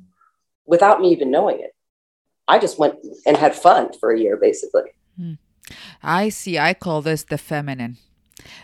[0.66, 1.74] without me even knowing it.
[2.46, 2.96] I just went
[3.27, 4.83] and had fun for a year, basically.
[5.16, 5.35] Hmm.
[6.03, 6.59] I see.
[6.59, 7.96] I call this the feminine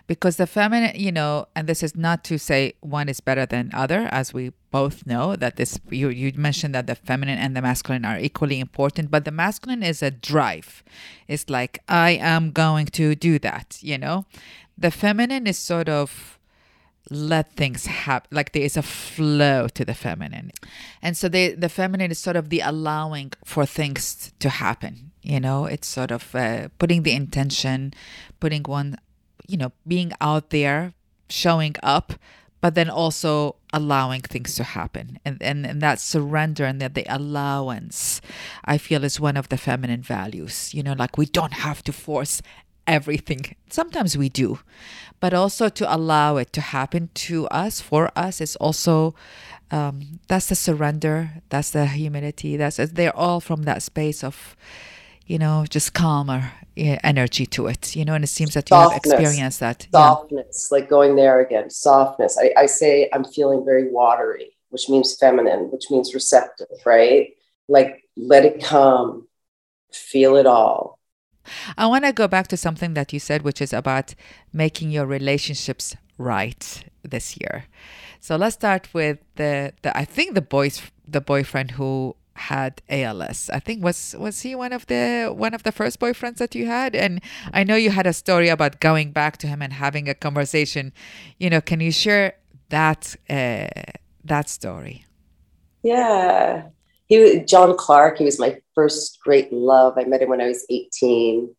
[0.07, 3.71] because the feminine you know and this is not to say one is better than
[3.73, 7.63] other as we both know that this you, you mentioned that the feminine and the
[7.63, 10.83] masculine are equally important but the masculine is a drive
[11.29, 14.25] it's like i am going to do that you know
[14.77, 16.39] the feminine is sort of
[17.11, 20.53] let things happen like there is a flow to the feminine
[21.03, 25.41] and so the the feminine is sort of the allowing for things to happen you
[25.41, 27.93] know it's sort of uh, putting the intention
[28.39, 28.97] putting one
[29.51, 30.95] you know, being out there,
[31.29, 32.15] showing up,
[32.61, 35.19] but then also allowing things to happen.
[35.25, 38.21] And, and, and that surrender and that the allowance,
[38.65, 40.73] I feel, is one of the feminine values.
[40.73, 42.43] You know, like we don't have to force
[42.87, 43.57] everything.
[43.69, 44.61] Sometimes we do,
[45.21, 49.15] but also to allow it to happen to us, for us, is also
[49.71, 52.57] um, that's the surrender, that's the humility.
[52.57, 54.57] That's they're all from that space of,
[55.27, 59.13] you know, just calmer energy to it, you know, and it seems that you softness,
[59.13, 59.87] have experienced that.
[59.93, 60.79] Softness, yeah.
[60.79, 62.39] like going there again, softness.
[62.39, 67.31] I, I say I'm feeling very watery, which means feminine, which means receptive, right?
[67.69, 69.29] Like let it come,
[69.93, 70.99] feel it all.
[71.77, 74.15] I want to go back to something that you said, which is about
[74.53, 77.65] making your relationships right this year.
[78.21, 83.51] So let's start with the, the I think the boys the boyfriend who had ALS.
[83.51, 86.67] I think was was he one of the one of the first boyfriends that you
[86.67, 86.95] had?
[86.95, 87.21] And
[87.53, 90.93] I know you had a story about going back to him and having a conversation.
[91.39, 92.35] You know, can you share
[92.71, 93.69] that uh,
[94.25, 95.05] that story?
[95.83, 96.69] Yeah,
[97.11, 98.19] he John Clark.
[98.19, 99.99] He was my first great love.
[99.99, 101.55] I met him when I was eighteen.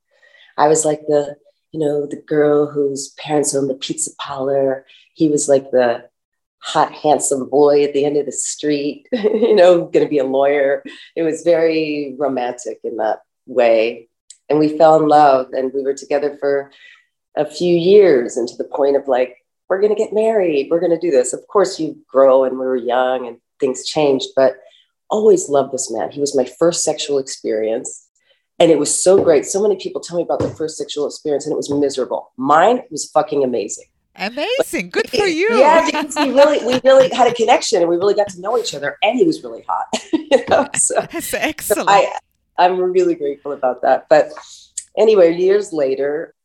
[0.58, 1.36] I was like the
[1.72, 4.86] you know the girl whose parents owned the pizza parlor.
[5.14, 6.10] He was like the
[6.62, 10.24] hot, handsome boy at the end of the street, you know, going to be a
[10.24, 10.84] lawyer.
[11.16, 14.08] It was very romantic in that way.
[14.48, 16.72] And we fell in love and we were together for
[17.36, 19.38] a few years and to the point of like,
[19.70, 20.68] we're going to get married.
[20.70, 21.34] We're going to do this.
[21.34, 24.58] Of course, you grow and we were young and things changed, but
[25.12, 26.12] always loved this man.
[26.12, 28.08] He was my first sexual experience.
[28.60, 29.46] And it was so great.
[29.46, 32.32] So many people tell me about their first sexual experience and it was miserable.
[32.38, 34.90] Mine was fucking amazing Amazing.
[34.90, 35.58] Good for you.
[35.58, 38.58] Yeah, because we really we really had a connection and we really got to know
[38.58, 39.86] each other and he was really hot.
[40.14, 40.68] you know?
[40.76, 41.90] so, That's excellent.
[41.90, 42.12] so I
[42.58, 44.08] I'm really grateful about that.
[44.10, 44.32] But
[44.98, 46.36] anyway, years later,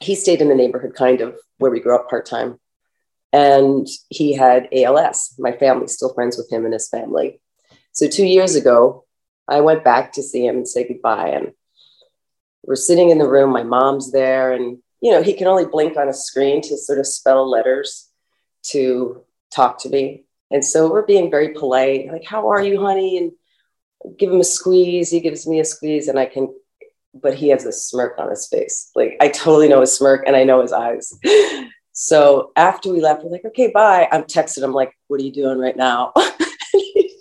[0.00, 2.58] he stayed in the neighborhood kind of where we grew up part-time.
[3.32, 5.34] And he had ALS.
[5.38, 7.40] My family's still friends with him and his family.
[7.94, 9.04] So two years ago,
[9.48, 11.28] I went back to see him and say goodbye.
[11.28, 11.52] And
[12.64, 13.50] we're sitting in the room.
[13.50, 16.98] My mom's there, and you know he can only blink on a screen to sort
[16.98, 18.10] of spell letters
[18.64, 19.22] to
[19.54, 20.24] talk to me.
[20.50, 24.44] And so we're being very polite, like, "How are you, honey?" And give him a
[24.44, 25.10] squeeze.
[25.10, 26.52] He gives me a squeeze, and I can.
[27.14, 28.90] But he has a smirk on his face.
[28.96, 31.12] Like I totally know his smirk, and I know his eyes.
[31.96, 35.30] So after we left, we're like, "Okay, bye." I'm texting him like, "What are you
[35.30, 36.12] doing right now?"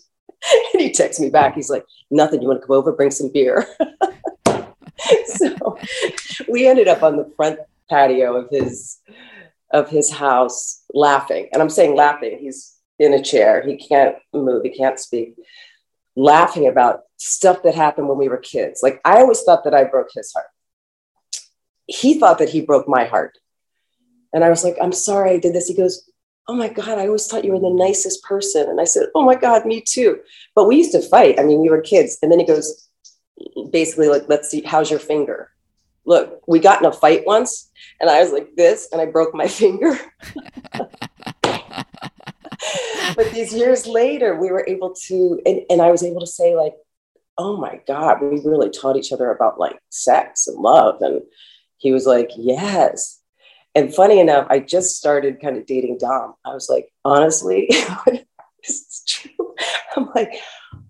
[0.73, 1.55] and he texts me back.
[1.55, 2.41] He's like, "Nothing.
[2.41, 2.91] You want to come over?
[2.91, 3.67] Bring some beer."
[5.25, 5.77] so
[6.49, 7.59] we ended up on the front
[7.89, 8.99] patio of his
[9.71, 11.49] of his house laughing.
[11.51, 12.37] And i'm saying laughing.
[12.39, 13.63] He's in a chair.
[13.65, 14.63] He can't move.
[14.63, 15.35] He can't speak.
[16.15, 18.81] Laughing about stuff that happened when we were kids.
[18.83, 20.47] Like i always thought that i broke his heart.
[21.87, 23.37] He thought that he broke my heart.
[24.33, 25.67] And i was like i'm sorry i did this.
[25.67, 26.09] He goes
[26.47, 28.69] oh my god i always thought you were the nicest person.
[28.69, 30.19] And i said oh my god me too.
[30.55, 31.39] But we used to fight.
[31.39, 32.17] I mean we were kids.
[32.21, 32.89] And then he goes
[33.71, 35.49] basically like let's see how's your finger?
[36.05, 39.33] Look we got in a fight once and i was like this and i broke
[39.33, 39.97] my finger.
[43.15, 46.55] But these years later we were able to and, and i was able to say
[46.55, 46.75] like
[47.37, 51.01] oh my god we really taught each other about like sex and love.
[51.01, 51.21] And
[51.77, 53.22] he was like yes
[53.75, 57.67] and funny enough i just started kind of dating dom i was like honestly
[58.07, 58.23] this
[58.69, 59.55] is true
[59.95, 60.33] i'm like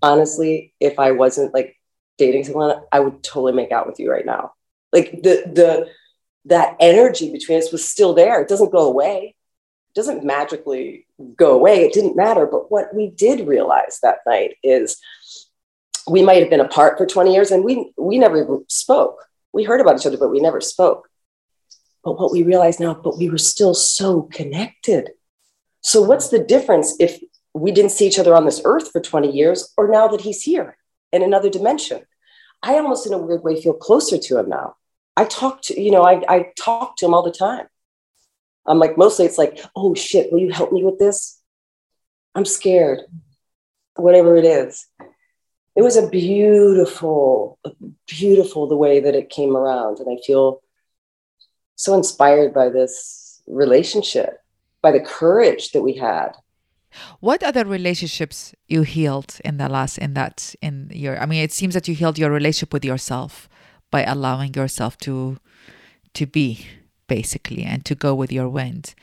[0.01, 1.77] honestly if i wasn't like
[2.17, 4.53] dating someone, I would totally make out with you right now.
[4.91, 5.89] Like the the
[6.45, 8.41] that energy between us was still there.
[8.41, 9.35] It doesn't go away.
[9.89, 11.83] It doesn't magically go away.
[11.83, 12.45] It didn't matter.
[12.45, 14.97] But what we did realize that night is
[16.07, 19.17] we might have been apart for 20 years and we we never even spoke.
[19.51, 21.09] We heard about each other, but we never spoke.
[22.03, 25.11] But what we realize now, but we were still so connected.
[25.81, 27.19] So what's the difference if
[27.53, 30.41] we didn't see each other on this earth for 20 years or now that he's
[30.41, 30.77] here?
[31.13, 32.01] in another dimension.
[32.61, 34.75] I almost, in a weird way, feel closer to him now.
[35.15, 37.67] I talk to, you know, I, I talk to him all the time.
[38.65, 41.39] I'm like, mostly it's like, oh shit, will you help me with this?
[42.33, 43.01] I'm scared,
[43.95, 44.87] whatever it is.
[45.75, 47.59] It was a beautiful,
[48.07, 49.99] beautiful the way that it came around.
[49.99, 50.62] And I feel
[51.75, 54.41] so inspired by this relationship,
[54.81, 56.33] by the courage that we had
[57.19, 61.51] what other relationships you healed in the last in that in your I mean it
[61.51, 63.49] seems that you healed your relationship with yourself
[63.91, 65.37] by allowing yourself to
[66.13, 66.67] to be
[67.07, 68.93] basically and to go with your wind.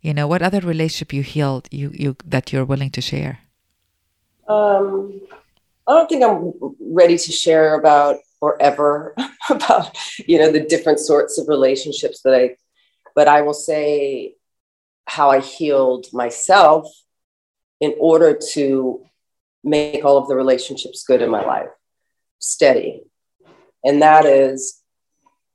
[0.00, 3.40] You know, what other relationship you healed you you that you're willing to share?
[4.48, 5.20] Um
[5.86, 9.14] I don't think I'm ready to share about or ever
[9.50, 12.56] about you know the different sorts of relationships that I
[13.14, 14.34] but I will say
[15.06, 16.86] how I healed myself
[17.80, 19.04] in order to
[19.64, 21.68] make all of the relationships good in my life
[22.40, 23.02] steady.
[23.84, 24.82] And that is,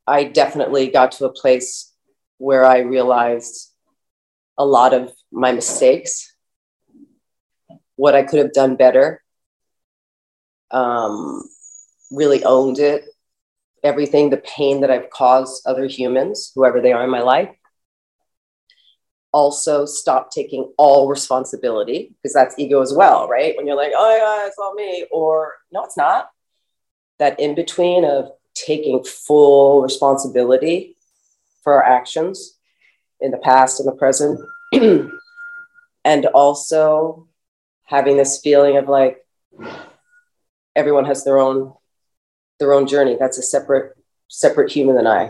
[0.07, 1.91] I definitely got to a place
[2.37, 3.71] where I realized
[4.57, 6.33] a lot of my mistakes,
[7.95, 9.21] what I could have done better,
[10.71, 11.43] um,
[12.15, 13.05] really owned it,
[13.83, 17.49] everything, the pain that I've caused other humans, whoever they are in my life,
[19.31, 23.55] also stop taking all responsibility because that's ego as well, right?
[23.57, 26.29] When you're like, oh yeah, it's all me, or no, it's not.
[27.19, 30.95] That in between of taking full responsibility
[31.63, 32.57] for our actions
[33.19, 34.39] in the past and the present,
[36.05, 37.27] and also
[37.83, 39.17] having this feeling of like
[40.75, 41.73] everyone has their own
[42.59, 43.17] their own journey.
[43.19, 43.93] That's a separate
[44.27, 45.29] separate human than I.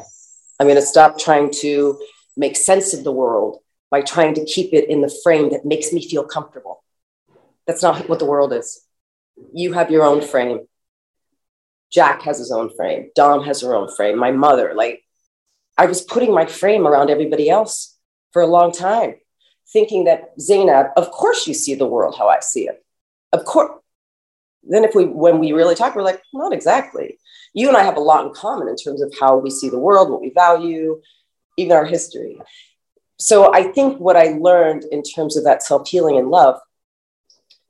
[0.59, 1.99] I'm going to stop trying to
[2.38, 3.59] make sense of the world
[3.91, 6.83] by trying to keep it in the frame that makes me feel comfortable.
[7.67, 8.82] That's not what the world is.
[9.53, 10.67] You have your own frame.
[11.91, 13.11] Jack has his own frame.
[13.15, 14.17] Dom has her own frame.
[14.17, 15.01] My mother, like,
[15.78, 17.97] I was putting my frame around everybody else
[18.32, 19.15] for a long time,
[19.71, 22.84] thinking that Zainab, of course you see the world how I see it.
[23.32, 23.82] Of course.
[24.68, 27.18] Then if we when we really talk, we're like, not exactly.
[27.53, 29.80] You and I have a lot in common in terms of how we see the
[29.80, 31.01] world, what we value,
[31.57, 32.39] even our history
[33.18, 36.59] so I think what I learned in terms of that self healing and love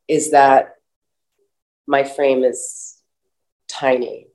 [0.07, 0.75] is that
[1.87, 2.99] my frame is
[3.67, 4.27] tiny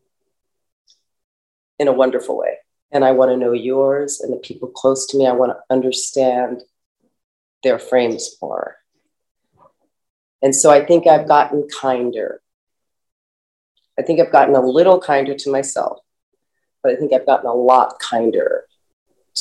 [1.79, 2.57] in a wonderful way.
[2.93, 5.27] and I want to know yours and the people close to me.
[5.27, 6.63] I want to understand
[7.63, 8.77] their frames more.
[10.43, 12.41] And so I think I've gotten kinder.
[14.01, 15.99] I think I've gotten a little kinder to myself,
[16.83, 18.65] but I think I've gotten a lot kinder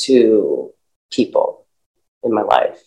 [0.04, 0.74] to
[1.12, 1.66] people
[2.26, 2.82] in my life.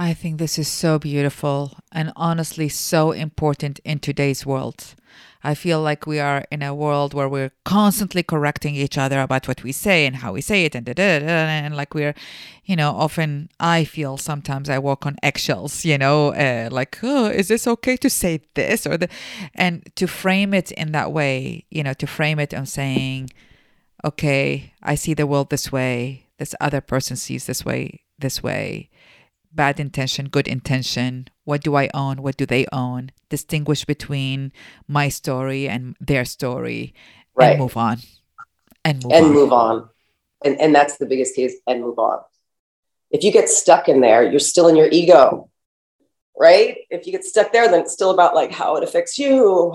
[0.00, 4.94] I think this is so beautiful and honestly so important in today's world.
[5.42, 9.48] I feel like we are in a world where we're constantly correcting each other about
[9.48, 12.14] what we say and how we say it, and and like we're,
[12.64, 17.26] you know, often I feel sometimes I walk on eggshells, you know, uh, like oh,
[17.26, 19.08] is this okay to say this or the,
[19.56, 23.30] and to frame it in that way, you know, to frame it on saying,
[24.04, 28.90] okay, I see the world this way, this other person sees this way, this way
[29.52, 31.28] bad intention, good intention.
[31.44, 32.22] What do I own?
[32.22, 33.10] What do they own?
[33.28, 34.52] Distinguish between
[34.86, 36.94] my story and their story
[37.34, 37.50] right.
[37.50, 37.98] and move on.
[38.84, 39.32] And move and on.
[39.32, 39.88] move on.
[40.44, 42.20] And, and that's the biggest case and move on.
[43.10, 45.50] If you get stuck in there, you're still in your ego,
[46.38, 46.78] right?
[46.90, 49.74] If you get stuck there, then it's still about like how it affects you.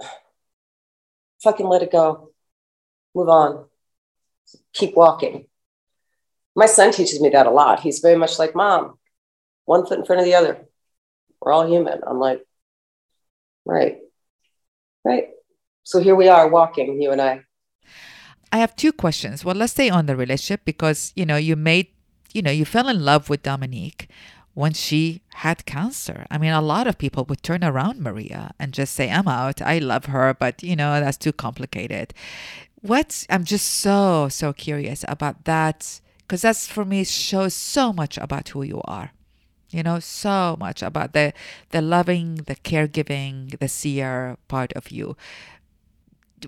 [1.42, 2.30] Fucking let it go.
[3.14, 3.66] Move on.
[4.72, 5.46] Keep walking
[6.54, 7.80] my son teaches me that a lot.
[7.80, 8.98] He's very much like mom,
[9.64, 10.66] one foot in front of the other.
[11.40, 12.00] We're all human.
[12.06, 12.42] I'm like,
[13.64, 13.98] right,
[15.04, 15.28] right.
[15.82, 17.42] So here we are walking, you and I.
[18.52, 19.44] I have two questions.
[19.44, 21.88] Well, let's stay on the relationship because, you know, you made,
[22.32, 24.08] you know, you fell in love with Dominique
[24.54, 26.24] when she had cancer.
[26.30, 29.60] I mean, a lot of people would turn around Maria and just say, I'm out.
[29.60, 32.14] I love her, but, you know, that's too complicated.
[32.80, 38.18] What I'm just so, so curious about that because that's for me shows so much
[38.18, 39.12] about who you are.
[39.70, 41.32] You know so much about the
[41.70, 45.16] the loving the caregiving the seer part of you.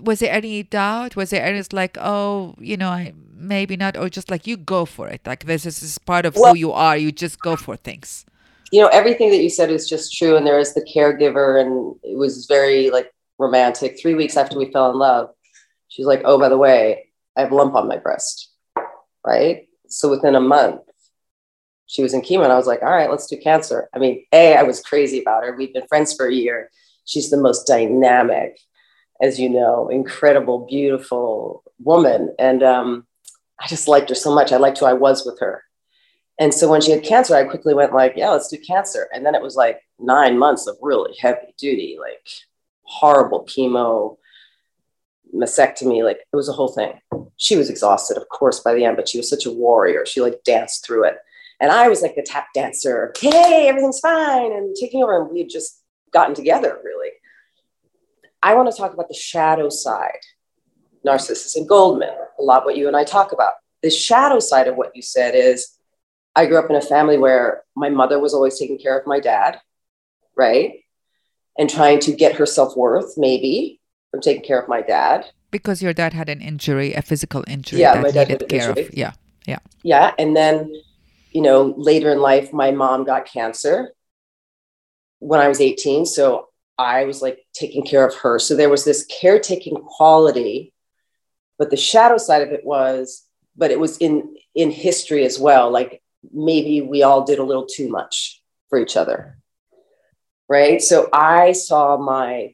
[0.01, 1.15] Was there any doubt?
[1.15, 4.85] Was there any like oh you know I, maybe not or just like you go
[4.85, 5.21] for it?
[5.25, 6.95] Like this is part of well, who you are.
[6.95, 8.25] You just go for things.
[8.71, 11.95] You know everything that you said is just true and there is the caregiver and
[12.03, 13.99] it was very like romantic.
[13.99, 15.29] Three weeks after we fell in love
[15.89, 17.05] she's like oh by the way
[17.37, 18.51] i have a lump on my breast.
[19.25, 20.81] Right so within a month,
[21.85, 23.89] she was in chemo, and I was like, all right, let's do cancer.
[23.93, 25.55] I mean, A, I was crazy about her.
[25.55, 26.69] We've been friends for a year.
[27.05, 28.59] She's the most dynamic,
[29.21, 32.35] as you know, incredible, beautiful woman.
[32.37, 33.07] And um,
[33.59, 34.51] I just liked her so much.
[34.51, 35.63] I liked who I was with her.
[36.39, 39.07] And so when she had cancer, I quickly went like, yeah, let's do cancer.
[39.13, 42.27] And then it was like nine months of really heavy duty, like
[42.83, 44.17] horrible chemo,
[45.35, 46.93] mastectomy, like it was a whole thing.
[47.37, 50.05] She was exhausted, of course, by the end, but she was such a warrior.
[50.05, 51.17] She like danced through it.
[51.59, 55.21] And I was like the tap dancer, hey, everything's fine, and taking over.
[55.21, 55.81] And we had just
[56.13, 57.09] gotten together, really.
[58.43, 60.19] I want to talk about the shadow side,
[61.03, 63.53] Narcissus and Goldman, a lot what you and I talk about.
[63.81, 65.77] The shadow side of what you said is
[66.35, 69.19] I grew up in a family where my mother was always taking care of my
[69.19, 69.59] dad,
[70.35, 70.81] right?
[71.57, 73.81] And trying to get her self worth, maybe,
[74.17, 75.25] from taking care of my dad.
[75.51, 78.69] Because your dad had an injury, a physical injury yeah, that my dad needed care
[78.69, 78.87] injury.
[78.87, 78.97] of.
[78.97, 79.11] Yeah.
[79.45, 79.59] Yeah.
[79.83, 80.11] Yeah.
[80.17, 80.73] And then,
[81.31, 83.93] you know, later in life, my mom got cancer
[85.19, 86.05] when I was 18.
[86.05, 86.49] So
[86.79, 88.39] I was like taking care of her.
[88.39, 90.73] So there was this caretaking quality,
[91.59, 93.23] but the shadow side of it was,
[93.55, 95.71] but it was in in history as well.
[95.71, 96.01] Like
[96.33, 99.37] maybe we all did a little too much for each other.
[100.49, 100.81] Right.
[100.81, 102.53] So I saw my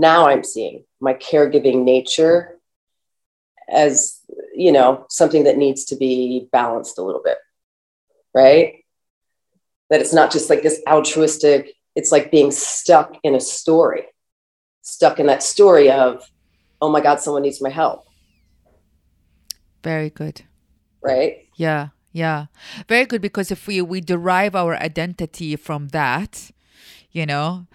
[0.00, 2.58] now I'm seeing my caregiving nature
[3.68, 4.20] as,
[4.54, 7.38] you know, something that needs to be balanced a little bit,
[8.34, 8.84] right?
[9.90, 14.04] That it's not just like this altruistic, it's like being stuck in a story,
[14.82, 16.22] stuck in that story of,
[16.80, 18.04] oh my God, someone needs my help.
[19.82, 20.42] Very good.
[21.02, 21.48] Right?
[21.56, 21.88] Yeah.
[22.12, 22.46] Yeah.
[22.88, 26.50] Very good because if we we derive our identity from that,
[27.12, 27.66] you know,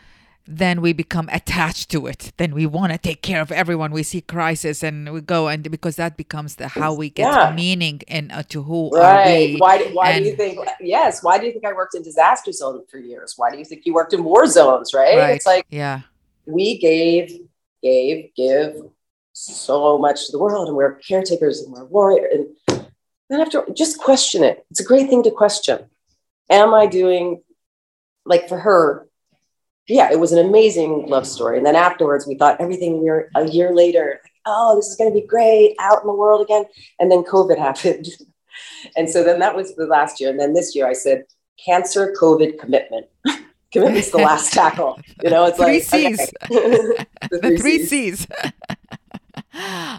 [0.48, 2.32] then we become attached to it.
[2.38, 3.92] Then we want to take care of everyone.
[3.92, 7.52] We see crisis and we go and because that becomes the how we get yeah.
[7.56, 9.04] meaning and uh, to who right.
[9.04, 9.58] are we.
[9.58, 9.84] Why?
[9.94, 10.60] Why and, do you think?
[10.80, 11.24] Yes.
[11.24, 13.36] Why do you think I worked in disaster zone for years?
[13.38, 14.94] Why do you think you worked in war zones?
[14.94, 15.18] Right.
[15.18, 15.36] right.
[15.36, 16.02] It's like yeah,
[16.46, 17.32] we gave,
[17.84, 18.78] gave, give
[19.34, 22.48] so much to the world, and we're caretakers and we're warriors.
[22.68, 22.86] And
[23.30, 24.66] then after, just question it.
[24.72, 25.86] It's a great thing to question.
[26.50, 27.42] Am I doing
[28.26, 29.08] like for her?
[29.88, 31.58] Yeah, it was an amazing love story.
[31.58, 34.96] And then afterwards, we thought everything we were a year later, like, oh, this is
[34.96, 36.66] going to be great out in the world again.
[37.00, 38.08] And then COVID happened.
[38.96, 40.30] and so then that was the last year.
[40.30, 41.26] And then this year I said,
[41.64, 43.08] cancer, COVID, commitment.
[43.72, 45.00] Commitment's the last tackle.
[45.24, 46.20] You know, it's three like C's.
[46.20, 47.06] Okay.
[47.30, 48.20] the, three, the three C's.
[48.20, 48.28] C's.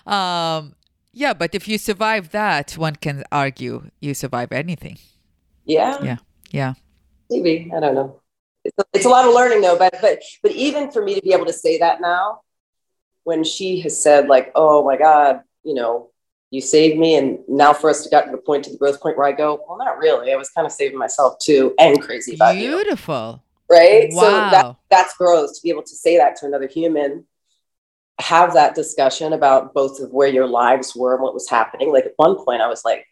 [0.07, 0.75] um,
[1.13, 4.99] yeah, but if you survive that, one can argue you survive anything.
[5.65, 6.03] Yeah.
[6.03, 6.17] Yeah.
[6.51, 6.75] Yeah.
[7.31, 7.73] Maybe.
[7.75, 8.22] I don't know.
[8.65, 11.47] It's a, lot of learning though, but but but even for me to be able
[11.47, 12.43] to say that now,
[13.25, 16.11] when she has said like, "Oh my God, you know,
[16.51, 19.01] you saved me," and now for us to get to the point to the growth
[19.01, 20.33] point where I go, "Well, not really.
[20.33, 22.75] I was kind of saving myself too, and crazy about Beautiful.
[22.75, 23.43] you." Beautiful.
[23.71, 24.09] Right.
[24.13, 24.23] Wow.
[24.23, 27.25] So that that's growth to be able to say that to another human
[28.23, 31.93] have that discussion about both of where your lives were and what was happening.
[31.93, 33.07] Like at one point, I was like,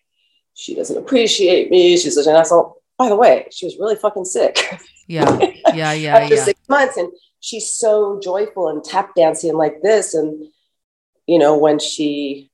[0.54, 1.96] she doesn't appreciate me.
[1.96, 2.79] She's such an asshole.
[3.00, 4.58] By the way, she was really fucking sick.
[5.08, 5.38] Yeah.
[5.74, 5.92] Yeah.
[5.92, 6.16] Yeah.
[6.18, 6.44] After yeah.
[6.44, 10.14] six months, and she's so joyful and tap dancing like this.
[10.14, 10.48] And
[11.26, 12.50] you know, when she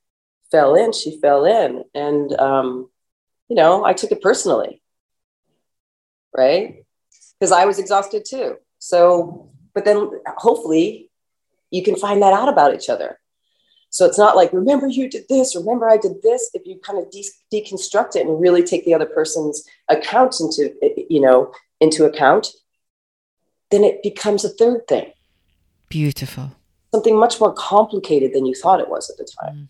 [0.50, 2.88] fell in, she fell in, and um,
[3.48, 4.80] you know, I took it personally,
[6.36, 6.84] right?
[7.40, 8.56] Because I was exhausted too.
[8.78, 11.10] So, but then hopefully
[11.70, 13.18] you can find that out about each other.
[13.96, 16.50] So it's not like, remember you did this, remember I did this.
[16.52, 20.74] If you kind of de- deconstruct it and really take the other person's account into,
[21.08, 22.48] you know, into account,
[23.70, 25.12] then it becomes a third thing,
[25.88, 26.52] Beautiful.
[26.92, 29.54] something much more complicated than you thought it was at the time.
[29.54, 29.68] Mm.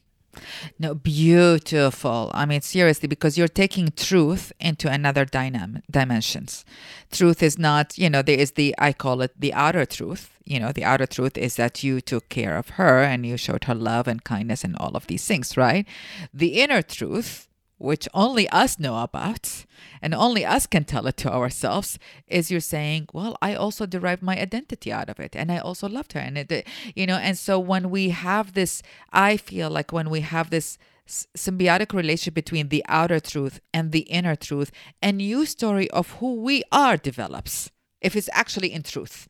[0.79, 2.31] No, beautiful.
[2.35, 6.65] I mean, seriously, because you're taking truth into another dynam- dimensions.
[7.11, 10.31] Truth is not, you know, there is the, I call it the outer truth.
[10.45, 13.65] You know, the outer truth is that you took care of her and you showed
[13.65, 15.87] her love and kindness and all of these things, right?
[16.33, 17.49] The inner truth,
[17.79, 19.65] which only us know about
[20.01, 24.23] and only us can tell it to ourselves, is you're saying, well, I also derived
[24.23, 26.21] my identity out of it and I also loved her.
[26.21, 30.21] And it, you know, and so when we have this, I feel like when we
[30.21, 34.73] have this symbiotic relationship between the outer truth and the inner truth,
[35.03, 37.71] a new story of who we are develops
[38.01, 39.29] if it's actually in truth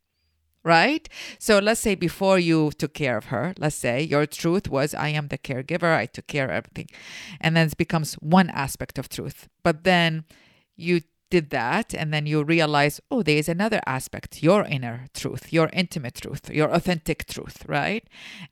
[0.66, 1.08] right?
[1.38, 5.08] So let's say before you took care of her, let's say your truth was, I
[5.10, 6.88] am the caregiver, I took care of everything.
[7.40, 9.48] And then it becomes one aspect of truth.
[9.62, 10.24] But then
[10.74, 15.52] you did that, and then you realize, oh, there is another aspect, your inner truth,
[15.52, 18.04] your intimate truth, your authentic truth, right?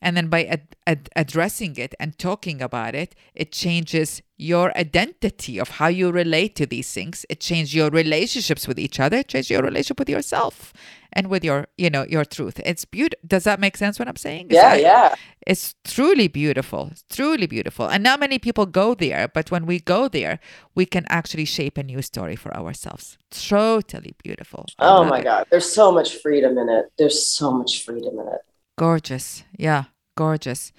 [0.02, 5.58] And then by ad- ad- addressing it and talking about it, it changes your identity
[5.58, 7.24] of how you relate to these things.
[7.28, 10.72] It changes your relationships with each other, it changes your relationship with yourself
[11.14, 12.60] and with your, you know, your truth.
[12.64, 13.20] It's beautiful.
[13.26, 14.48] Does that make sense what I'm saying?
[14.50, 15.14] Yeah, yeah.
[15.46, 16.88] it's truly beautiful.
[16.90, 17.86] It's truly beautiful.
[17.86, 20.40] And not many people go there, but when we go there,
[20.74, 23.16] we can actually shape a new story for ourselves.
[23.30, 24.66] Totally beautiful.
[24.78, 25.24] Oh my it.
[25.24, 25.46] God.
[25.50, 26.86] There's so much freedom in it.
[26.98, 28.40] There's so much freedom in it.
[28.76, 29.44] Gorgeous.
[29.56, 29.84] Yeah,
[30.16, 30.72] gorgeous.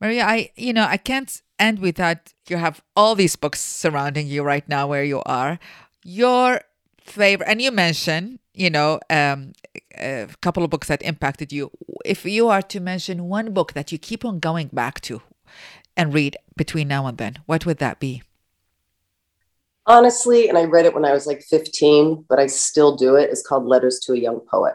[0.00, 4.42] Maria, I you know, I can't end without you have all these books surrounding you
[4.42, 5.58] right now where you are.
[6.02, 6.62] Your
[7.10, 9.52] favorite and you mentioned, you know, um
[9.98, 11.70] a couple of books that impacted you.
[12.04, 15.22] If you are to mention one book that you keep on going back to
[15.96, 18.22] and read between now and then, what would that be?
[19.86, 23.30] Honestly, and I read it when I was like 15, but I still do it.
[23.30, 24.74] It's called Letters to a Young Poet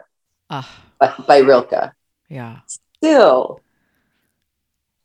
[0.50, 0.68] Ah,
[1.00, 1.92] by, by Rilke.
[2.28, 2.60] yeah.
[2.66, 3.60] Still,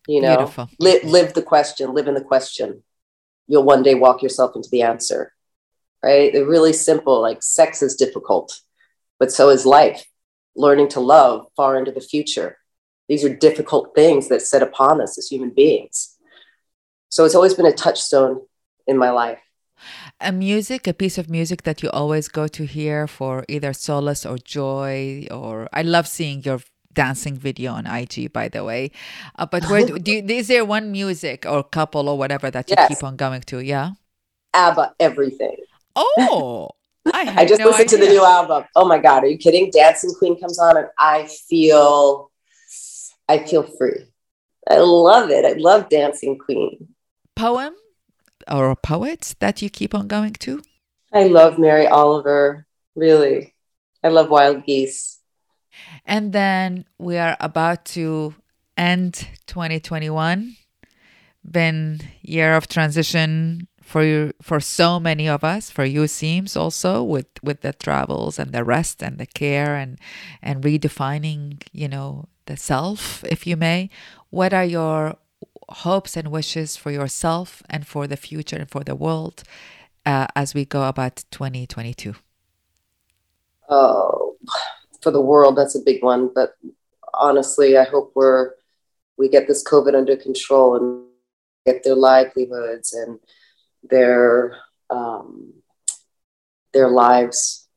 [0.07, 0.69] you know, Beautiful.
[0.79, 2.83] li- live the question, live in the question.
[3.47, 5.33] You'll one day walk yourself into the answer,
[6.03, 6.31] right?
[6.33, 7.21] They're really simple.
[7.21, 8.61] Like sex is difficult,
[9.19, 10.05] but so is life.
[10.55, 12.57] Learning to love far into the future.
[13.07, 16.17] These are difficult things that set upon us as human beings.
[17.09, 18.41] So it's always been a touchstone
[18.87, 19.39] in my life.
[20.19, 24.25] a music, a piece of music that you always go to hear for either solace
[24.25, 26.61] or joy, or I love seeing your
[26.93, 28.91] dancing video on IG, by the way.
[29.39, 32.69] Uh, but where do, do you, is there one music or couple or whatever that
[32.69, 32.87] you Yes.
[32.87, 33.59] keep on going to?
[33.59, 33.91] Yeah.
[34.53, 35.57] ABBA, everything.
[35.95, 36.69] Oh,
[37.13, 38.63] I, I just no listened to the new album.
[38.75, 39.71] Oh my God, are you kidding?
[39.71, 42.31] Dancing Queen comes on and I feel,
[43.27, 44.05] I feel free.
[44.69, 45.45] I love it.
[45.45, 46.89] I love Dancing Queen.
[47.35, 47.73] poem
[48.49, 50.61] or poets that you keep on going to.
[51.13, 52.67] I love Mary Oliver.
[52.95, 53.55] Really.
[54.03, 55.19] I love Wild Geese.
[56.05, 58.35] And then we are about to
[58.77, 60.55] end 2021.
[61.49, 65.69] Been year of transition for for so many of us.
[65.69, 69.99] For you seems also with with the travels and the rest and the care and
[70.41, 73.89] and redefining, you know, the self, if you may.
[74.29, 75.17] What are your
[75.69, 79.43] hopes and wishes for yourself and for the future and for the world
[80.05, 82.15] uh, as we go about 2022?
[83.69, 84.35] Oh,
[85.01, 86.29] for the world, that's a big one.
[86.33, 86.55] But
[87.13, 88.51] honestly, I hope we're,
[89.17, 91.05] we get this COVID under control and
[91.65, 93.19] get their livelihoods and
[93.89, 94.57] their,
[94.89, 95.53] um,
[96.73, 97.67] their lives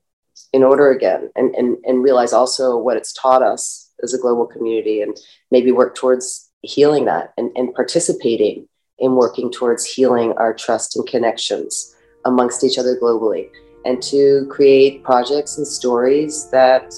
[0.53, 4.47] in order again and, and, and realize also what it's taught us as a global
[4.47, 5.17] community and
[5.51, 11.07] maybe work towards healing that and, and participating in working towards healing our trust and
[11.07, 13.49] connections amongst each other globally
[13.85, 16.95] and to create projects and stories that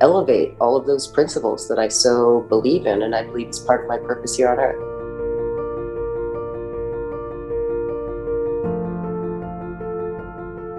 [0.00, 3.82] elevate all of those principles that I so believe in and I believe is part
[3.82, 4.95] of my purpose here on earth.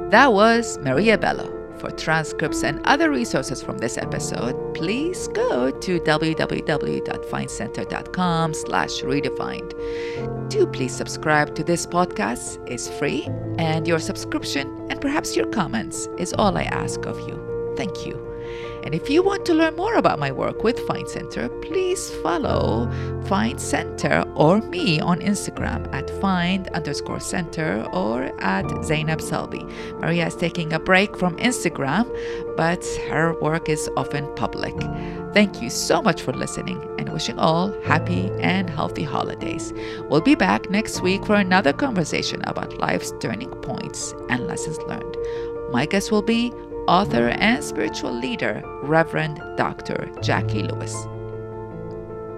[0.09, 1.53] That was Maria Bello.
[1.79, 10.49] For transcripts and other resources from this episode, please go to www.findcenter.com slash redefined.
[10.49, 12.57] Do please subscribe to this podcast.
[12.67, 13.27] It's free,
[13.59, 17.73] and your subscription and perhaps your comments is all I ask of you.
[17.75, 18.15] Thank you.
[18.83, 22.89] And if you want to learn more about my work with Find Center, please follow
[23.25, 29.63] Find Center or me on Instagram at find underscore center or at Zainab Salbi.
[29.99, 32.05] Maria is taking a break from Instagram,
[32.55, 34.75] but her work is often public.
[35.33, 39.73] Thank you so much for listening and wishing all happy and healthy holidays.
[40.09, 45.17] We'll be back next week for another conversation about life's turning points and lessons learned.
[45.71, 46.53] My guest will be
[46.87, 50.09] author and spiritual leader, Reverend Dr.
[50.21, 50.95] Jacqui Lewis.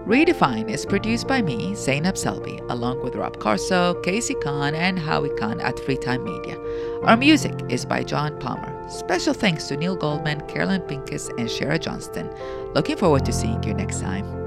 [0.09, 5.29] Redefine is produced by me, Zainab Salbi, along with Rob Carso, Casey Khan, and Howie
[5.37, 6.57] Khan at Freetime Media.
[7.03, 8.89] Our music is by John Palmer.
[8.89, 12.27] Special thanks to Neil Goldman, Carolyn Pincus, and Shara Johnston.
[12.73, 14.38] Looking forward to seeing you next time.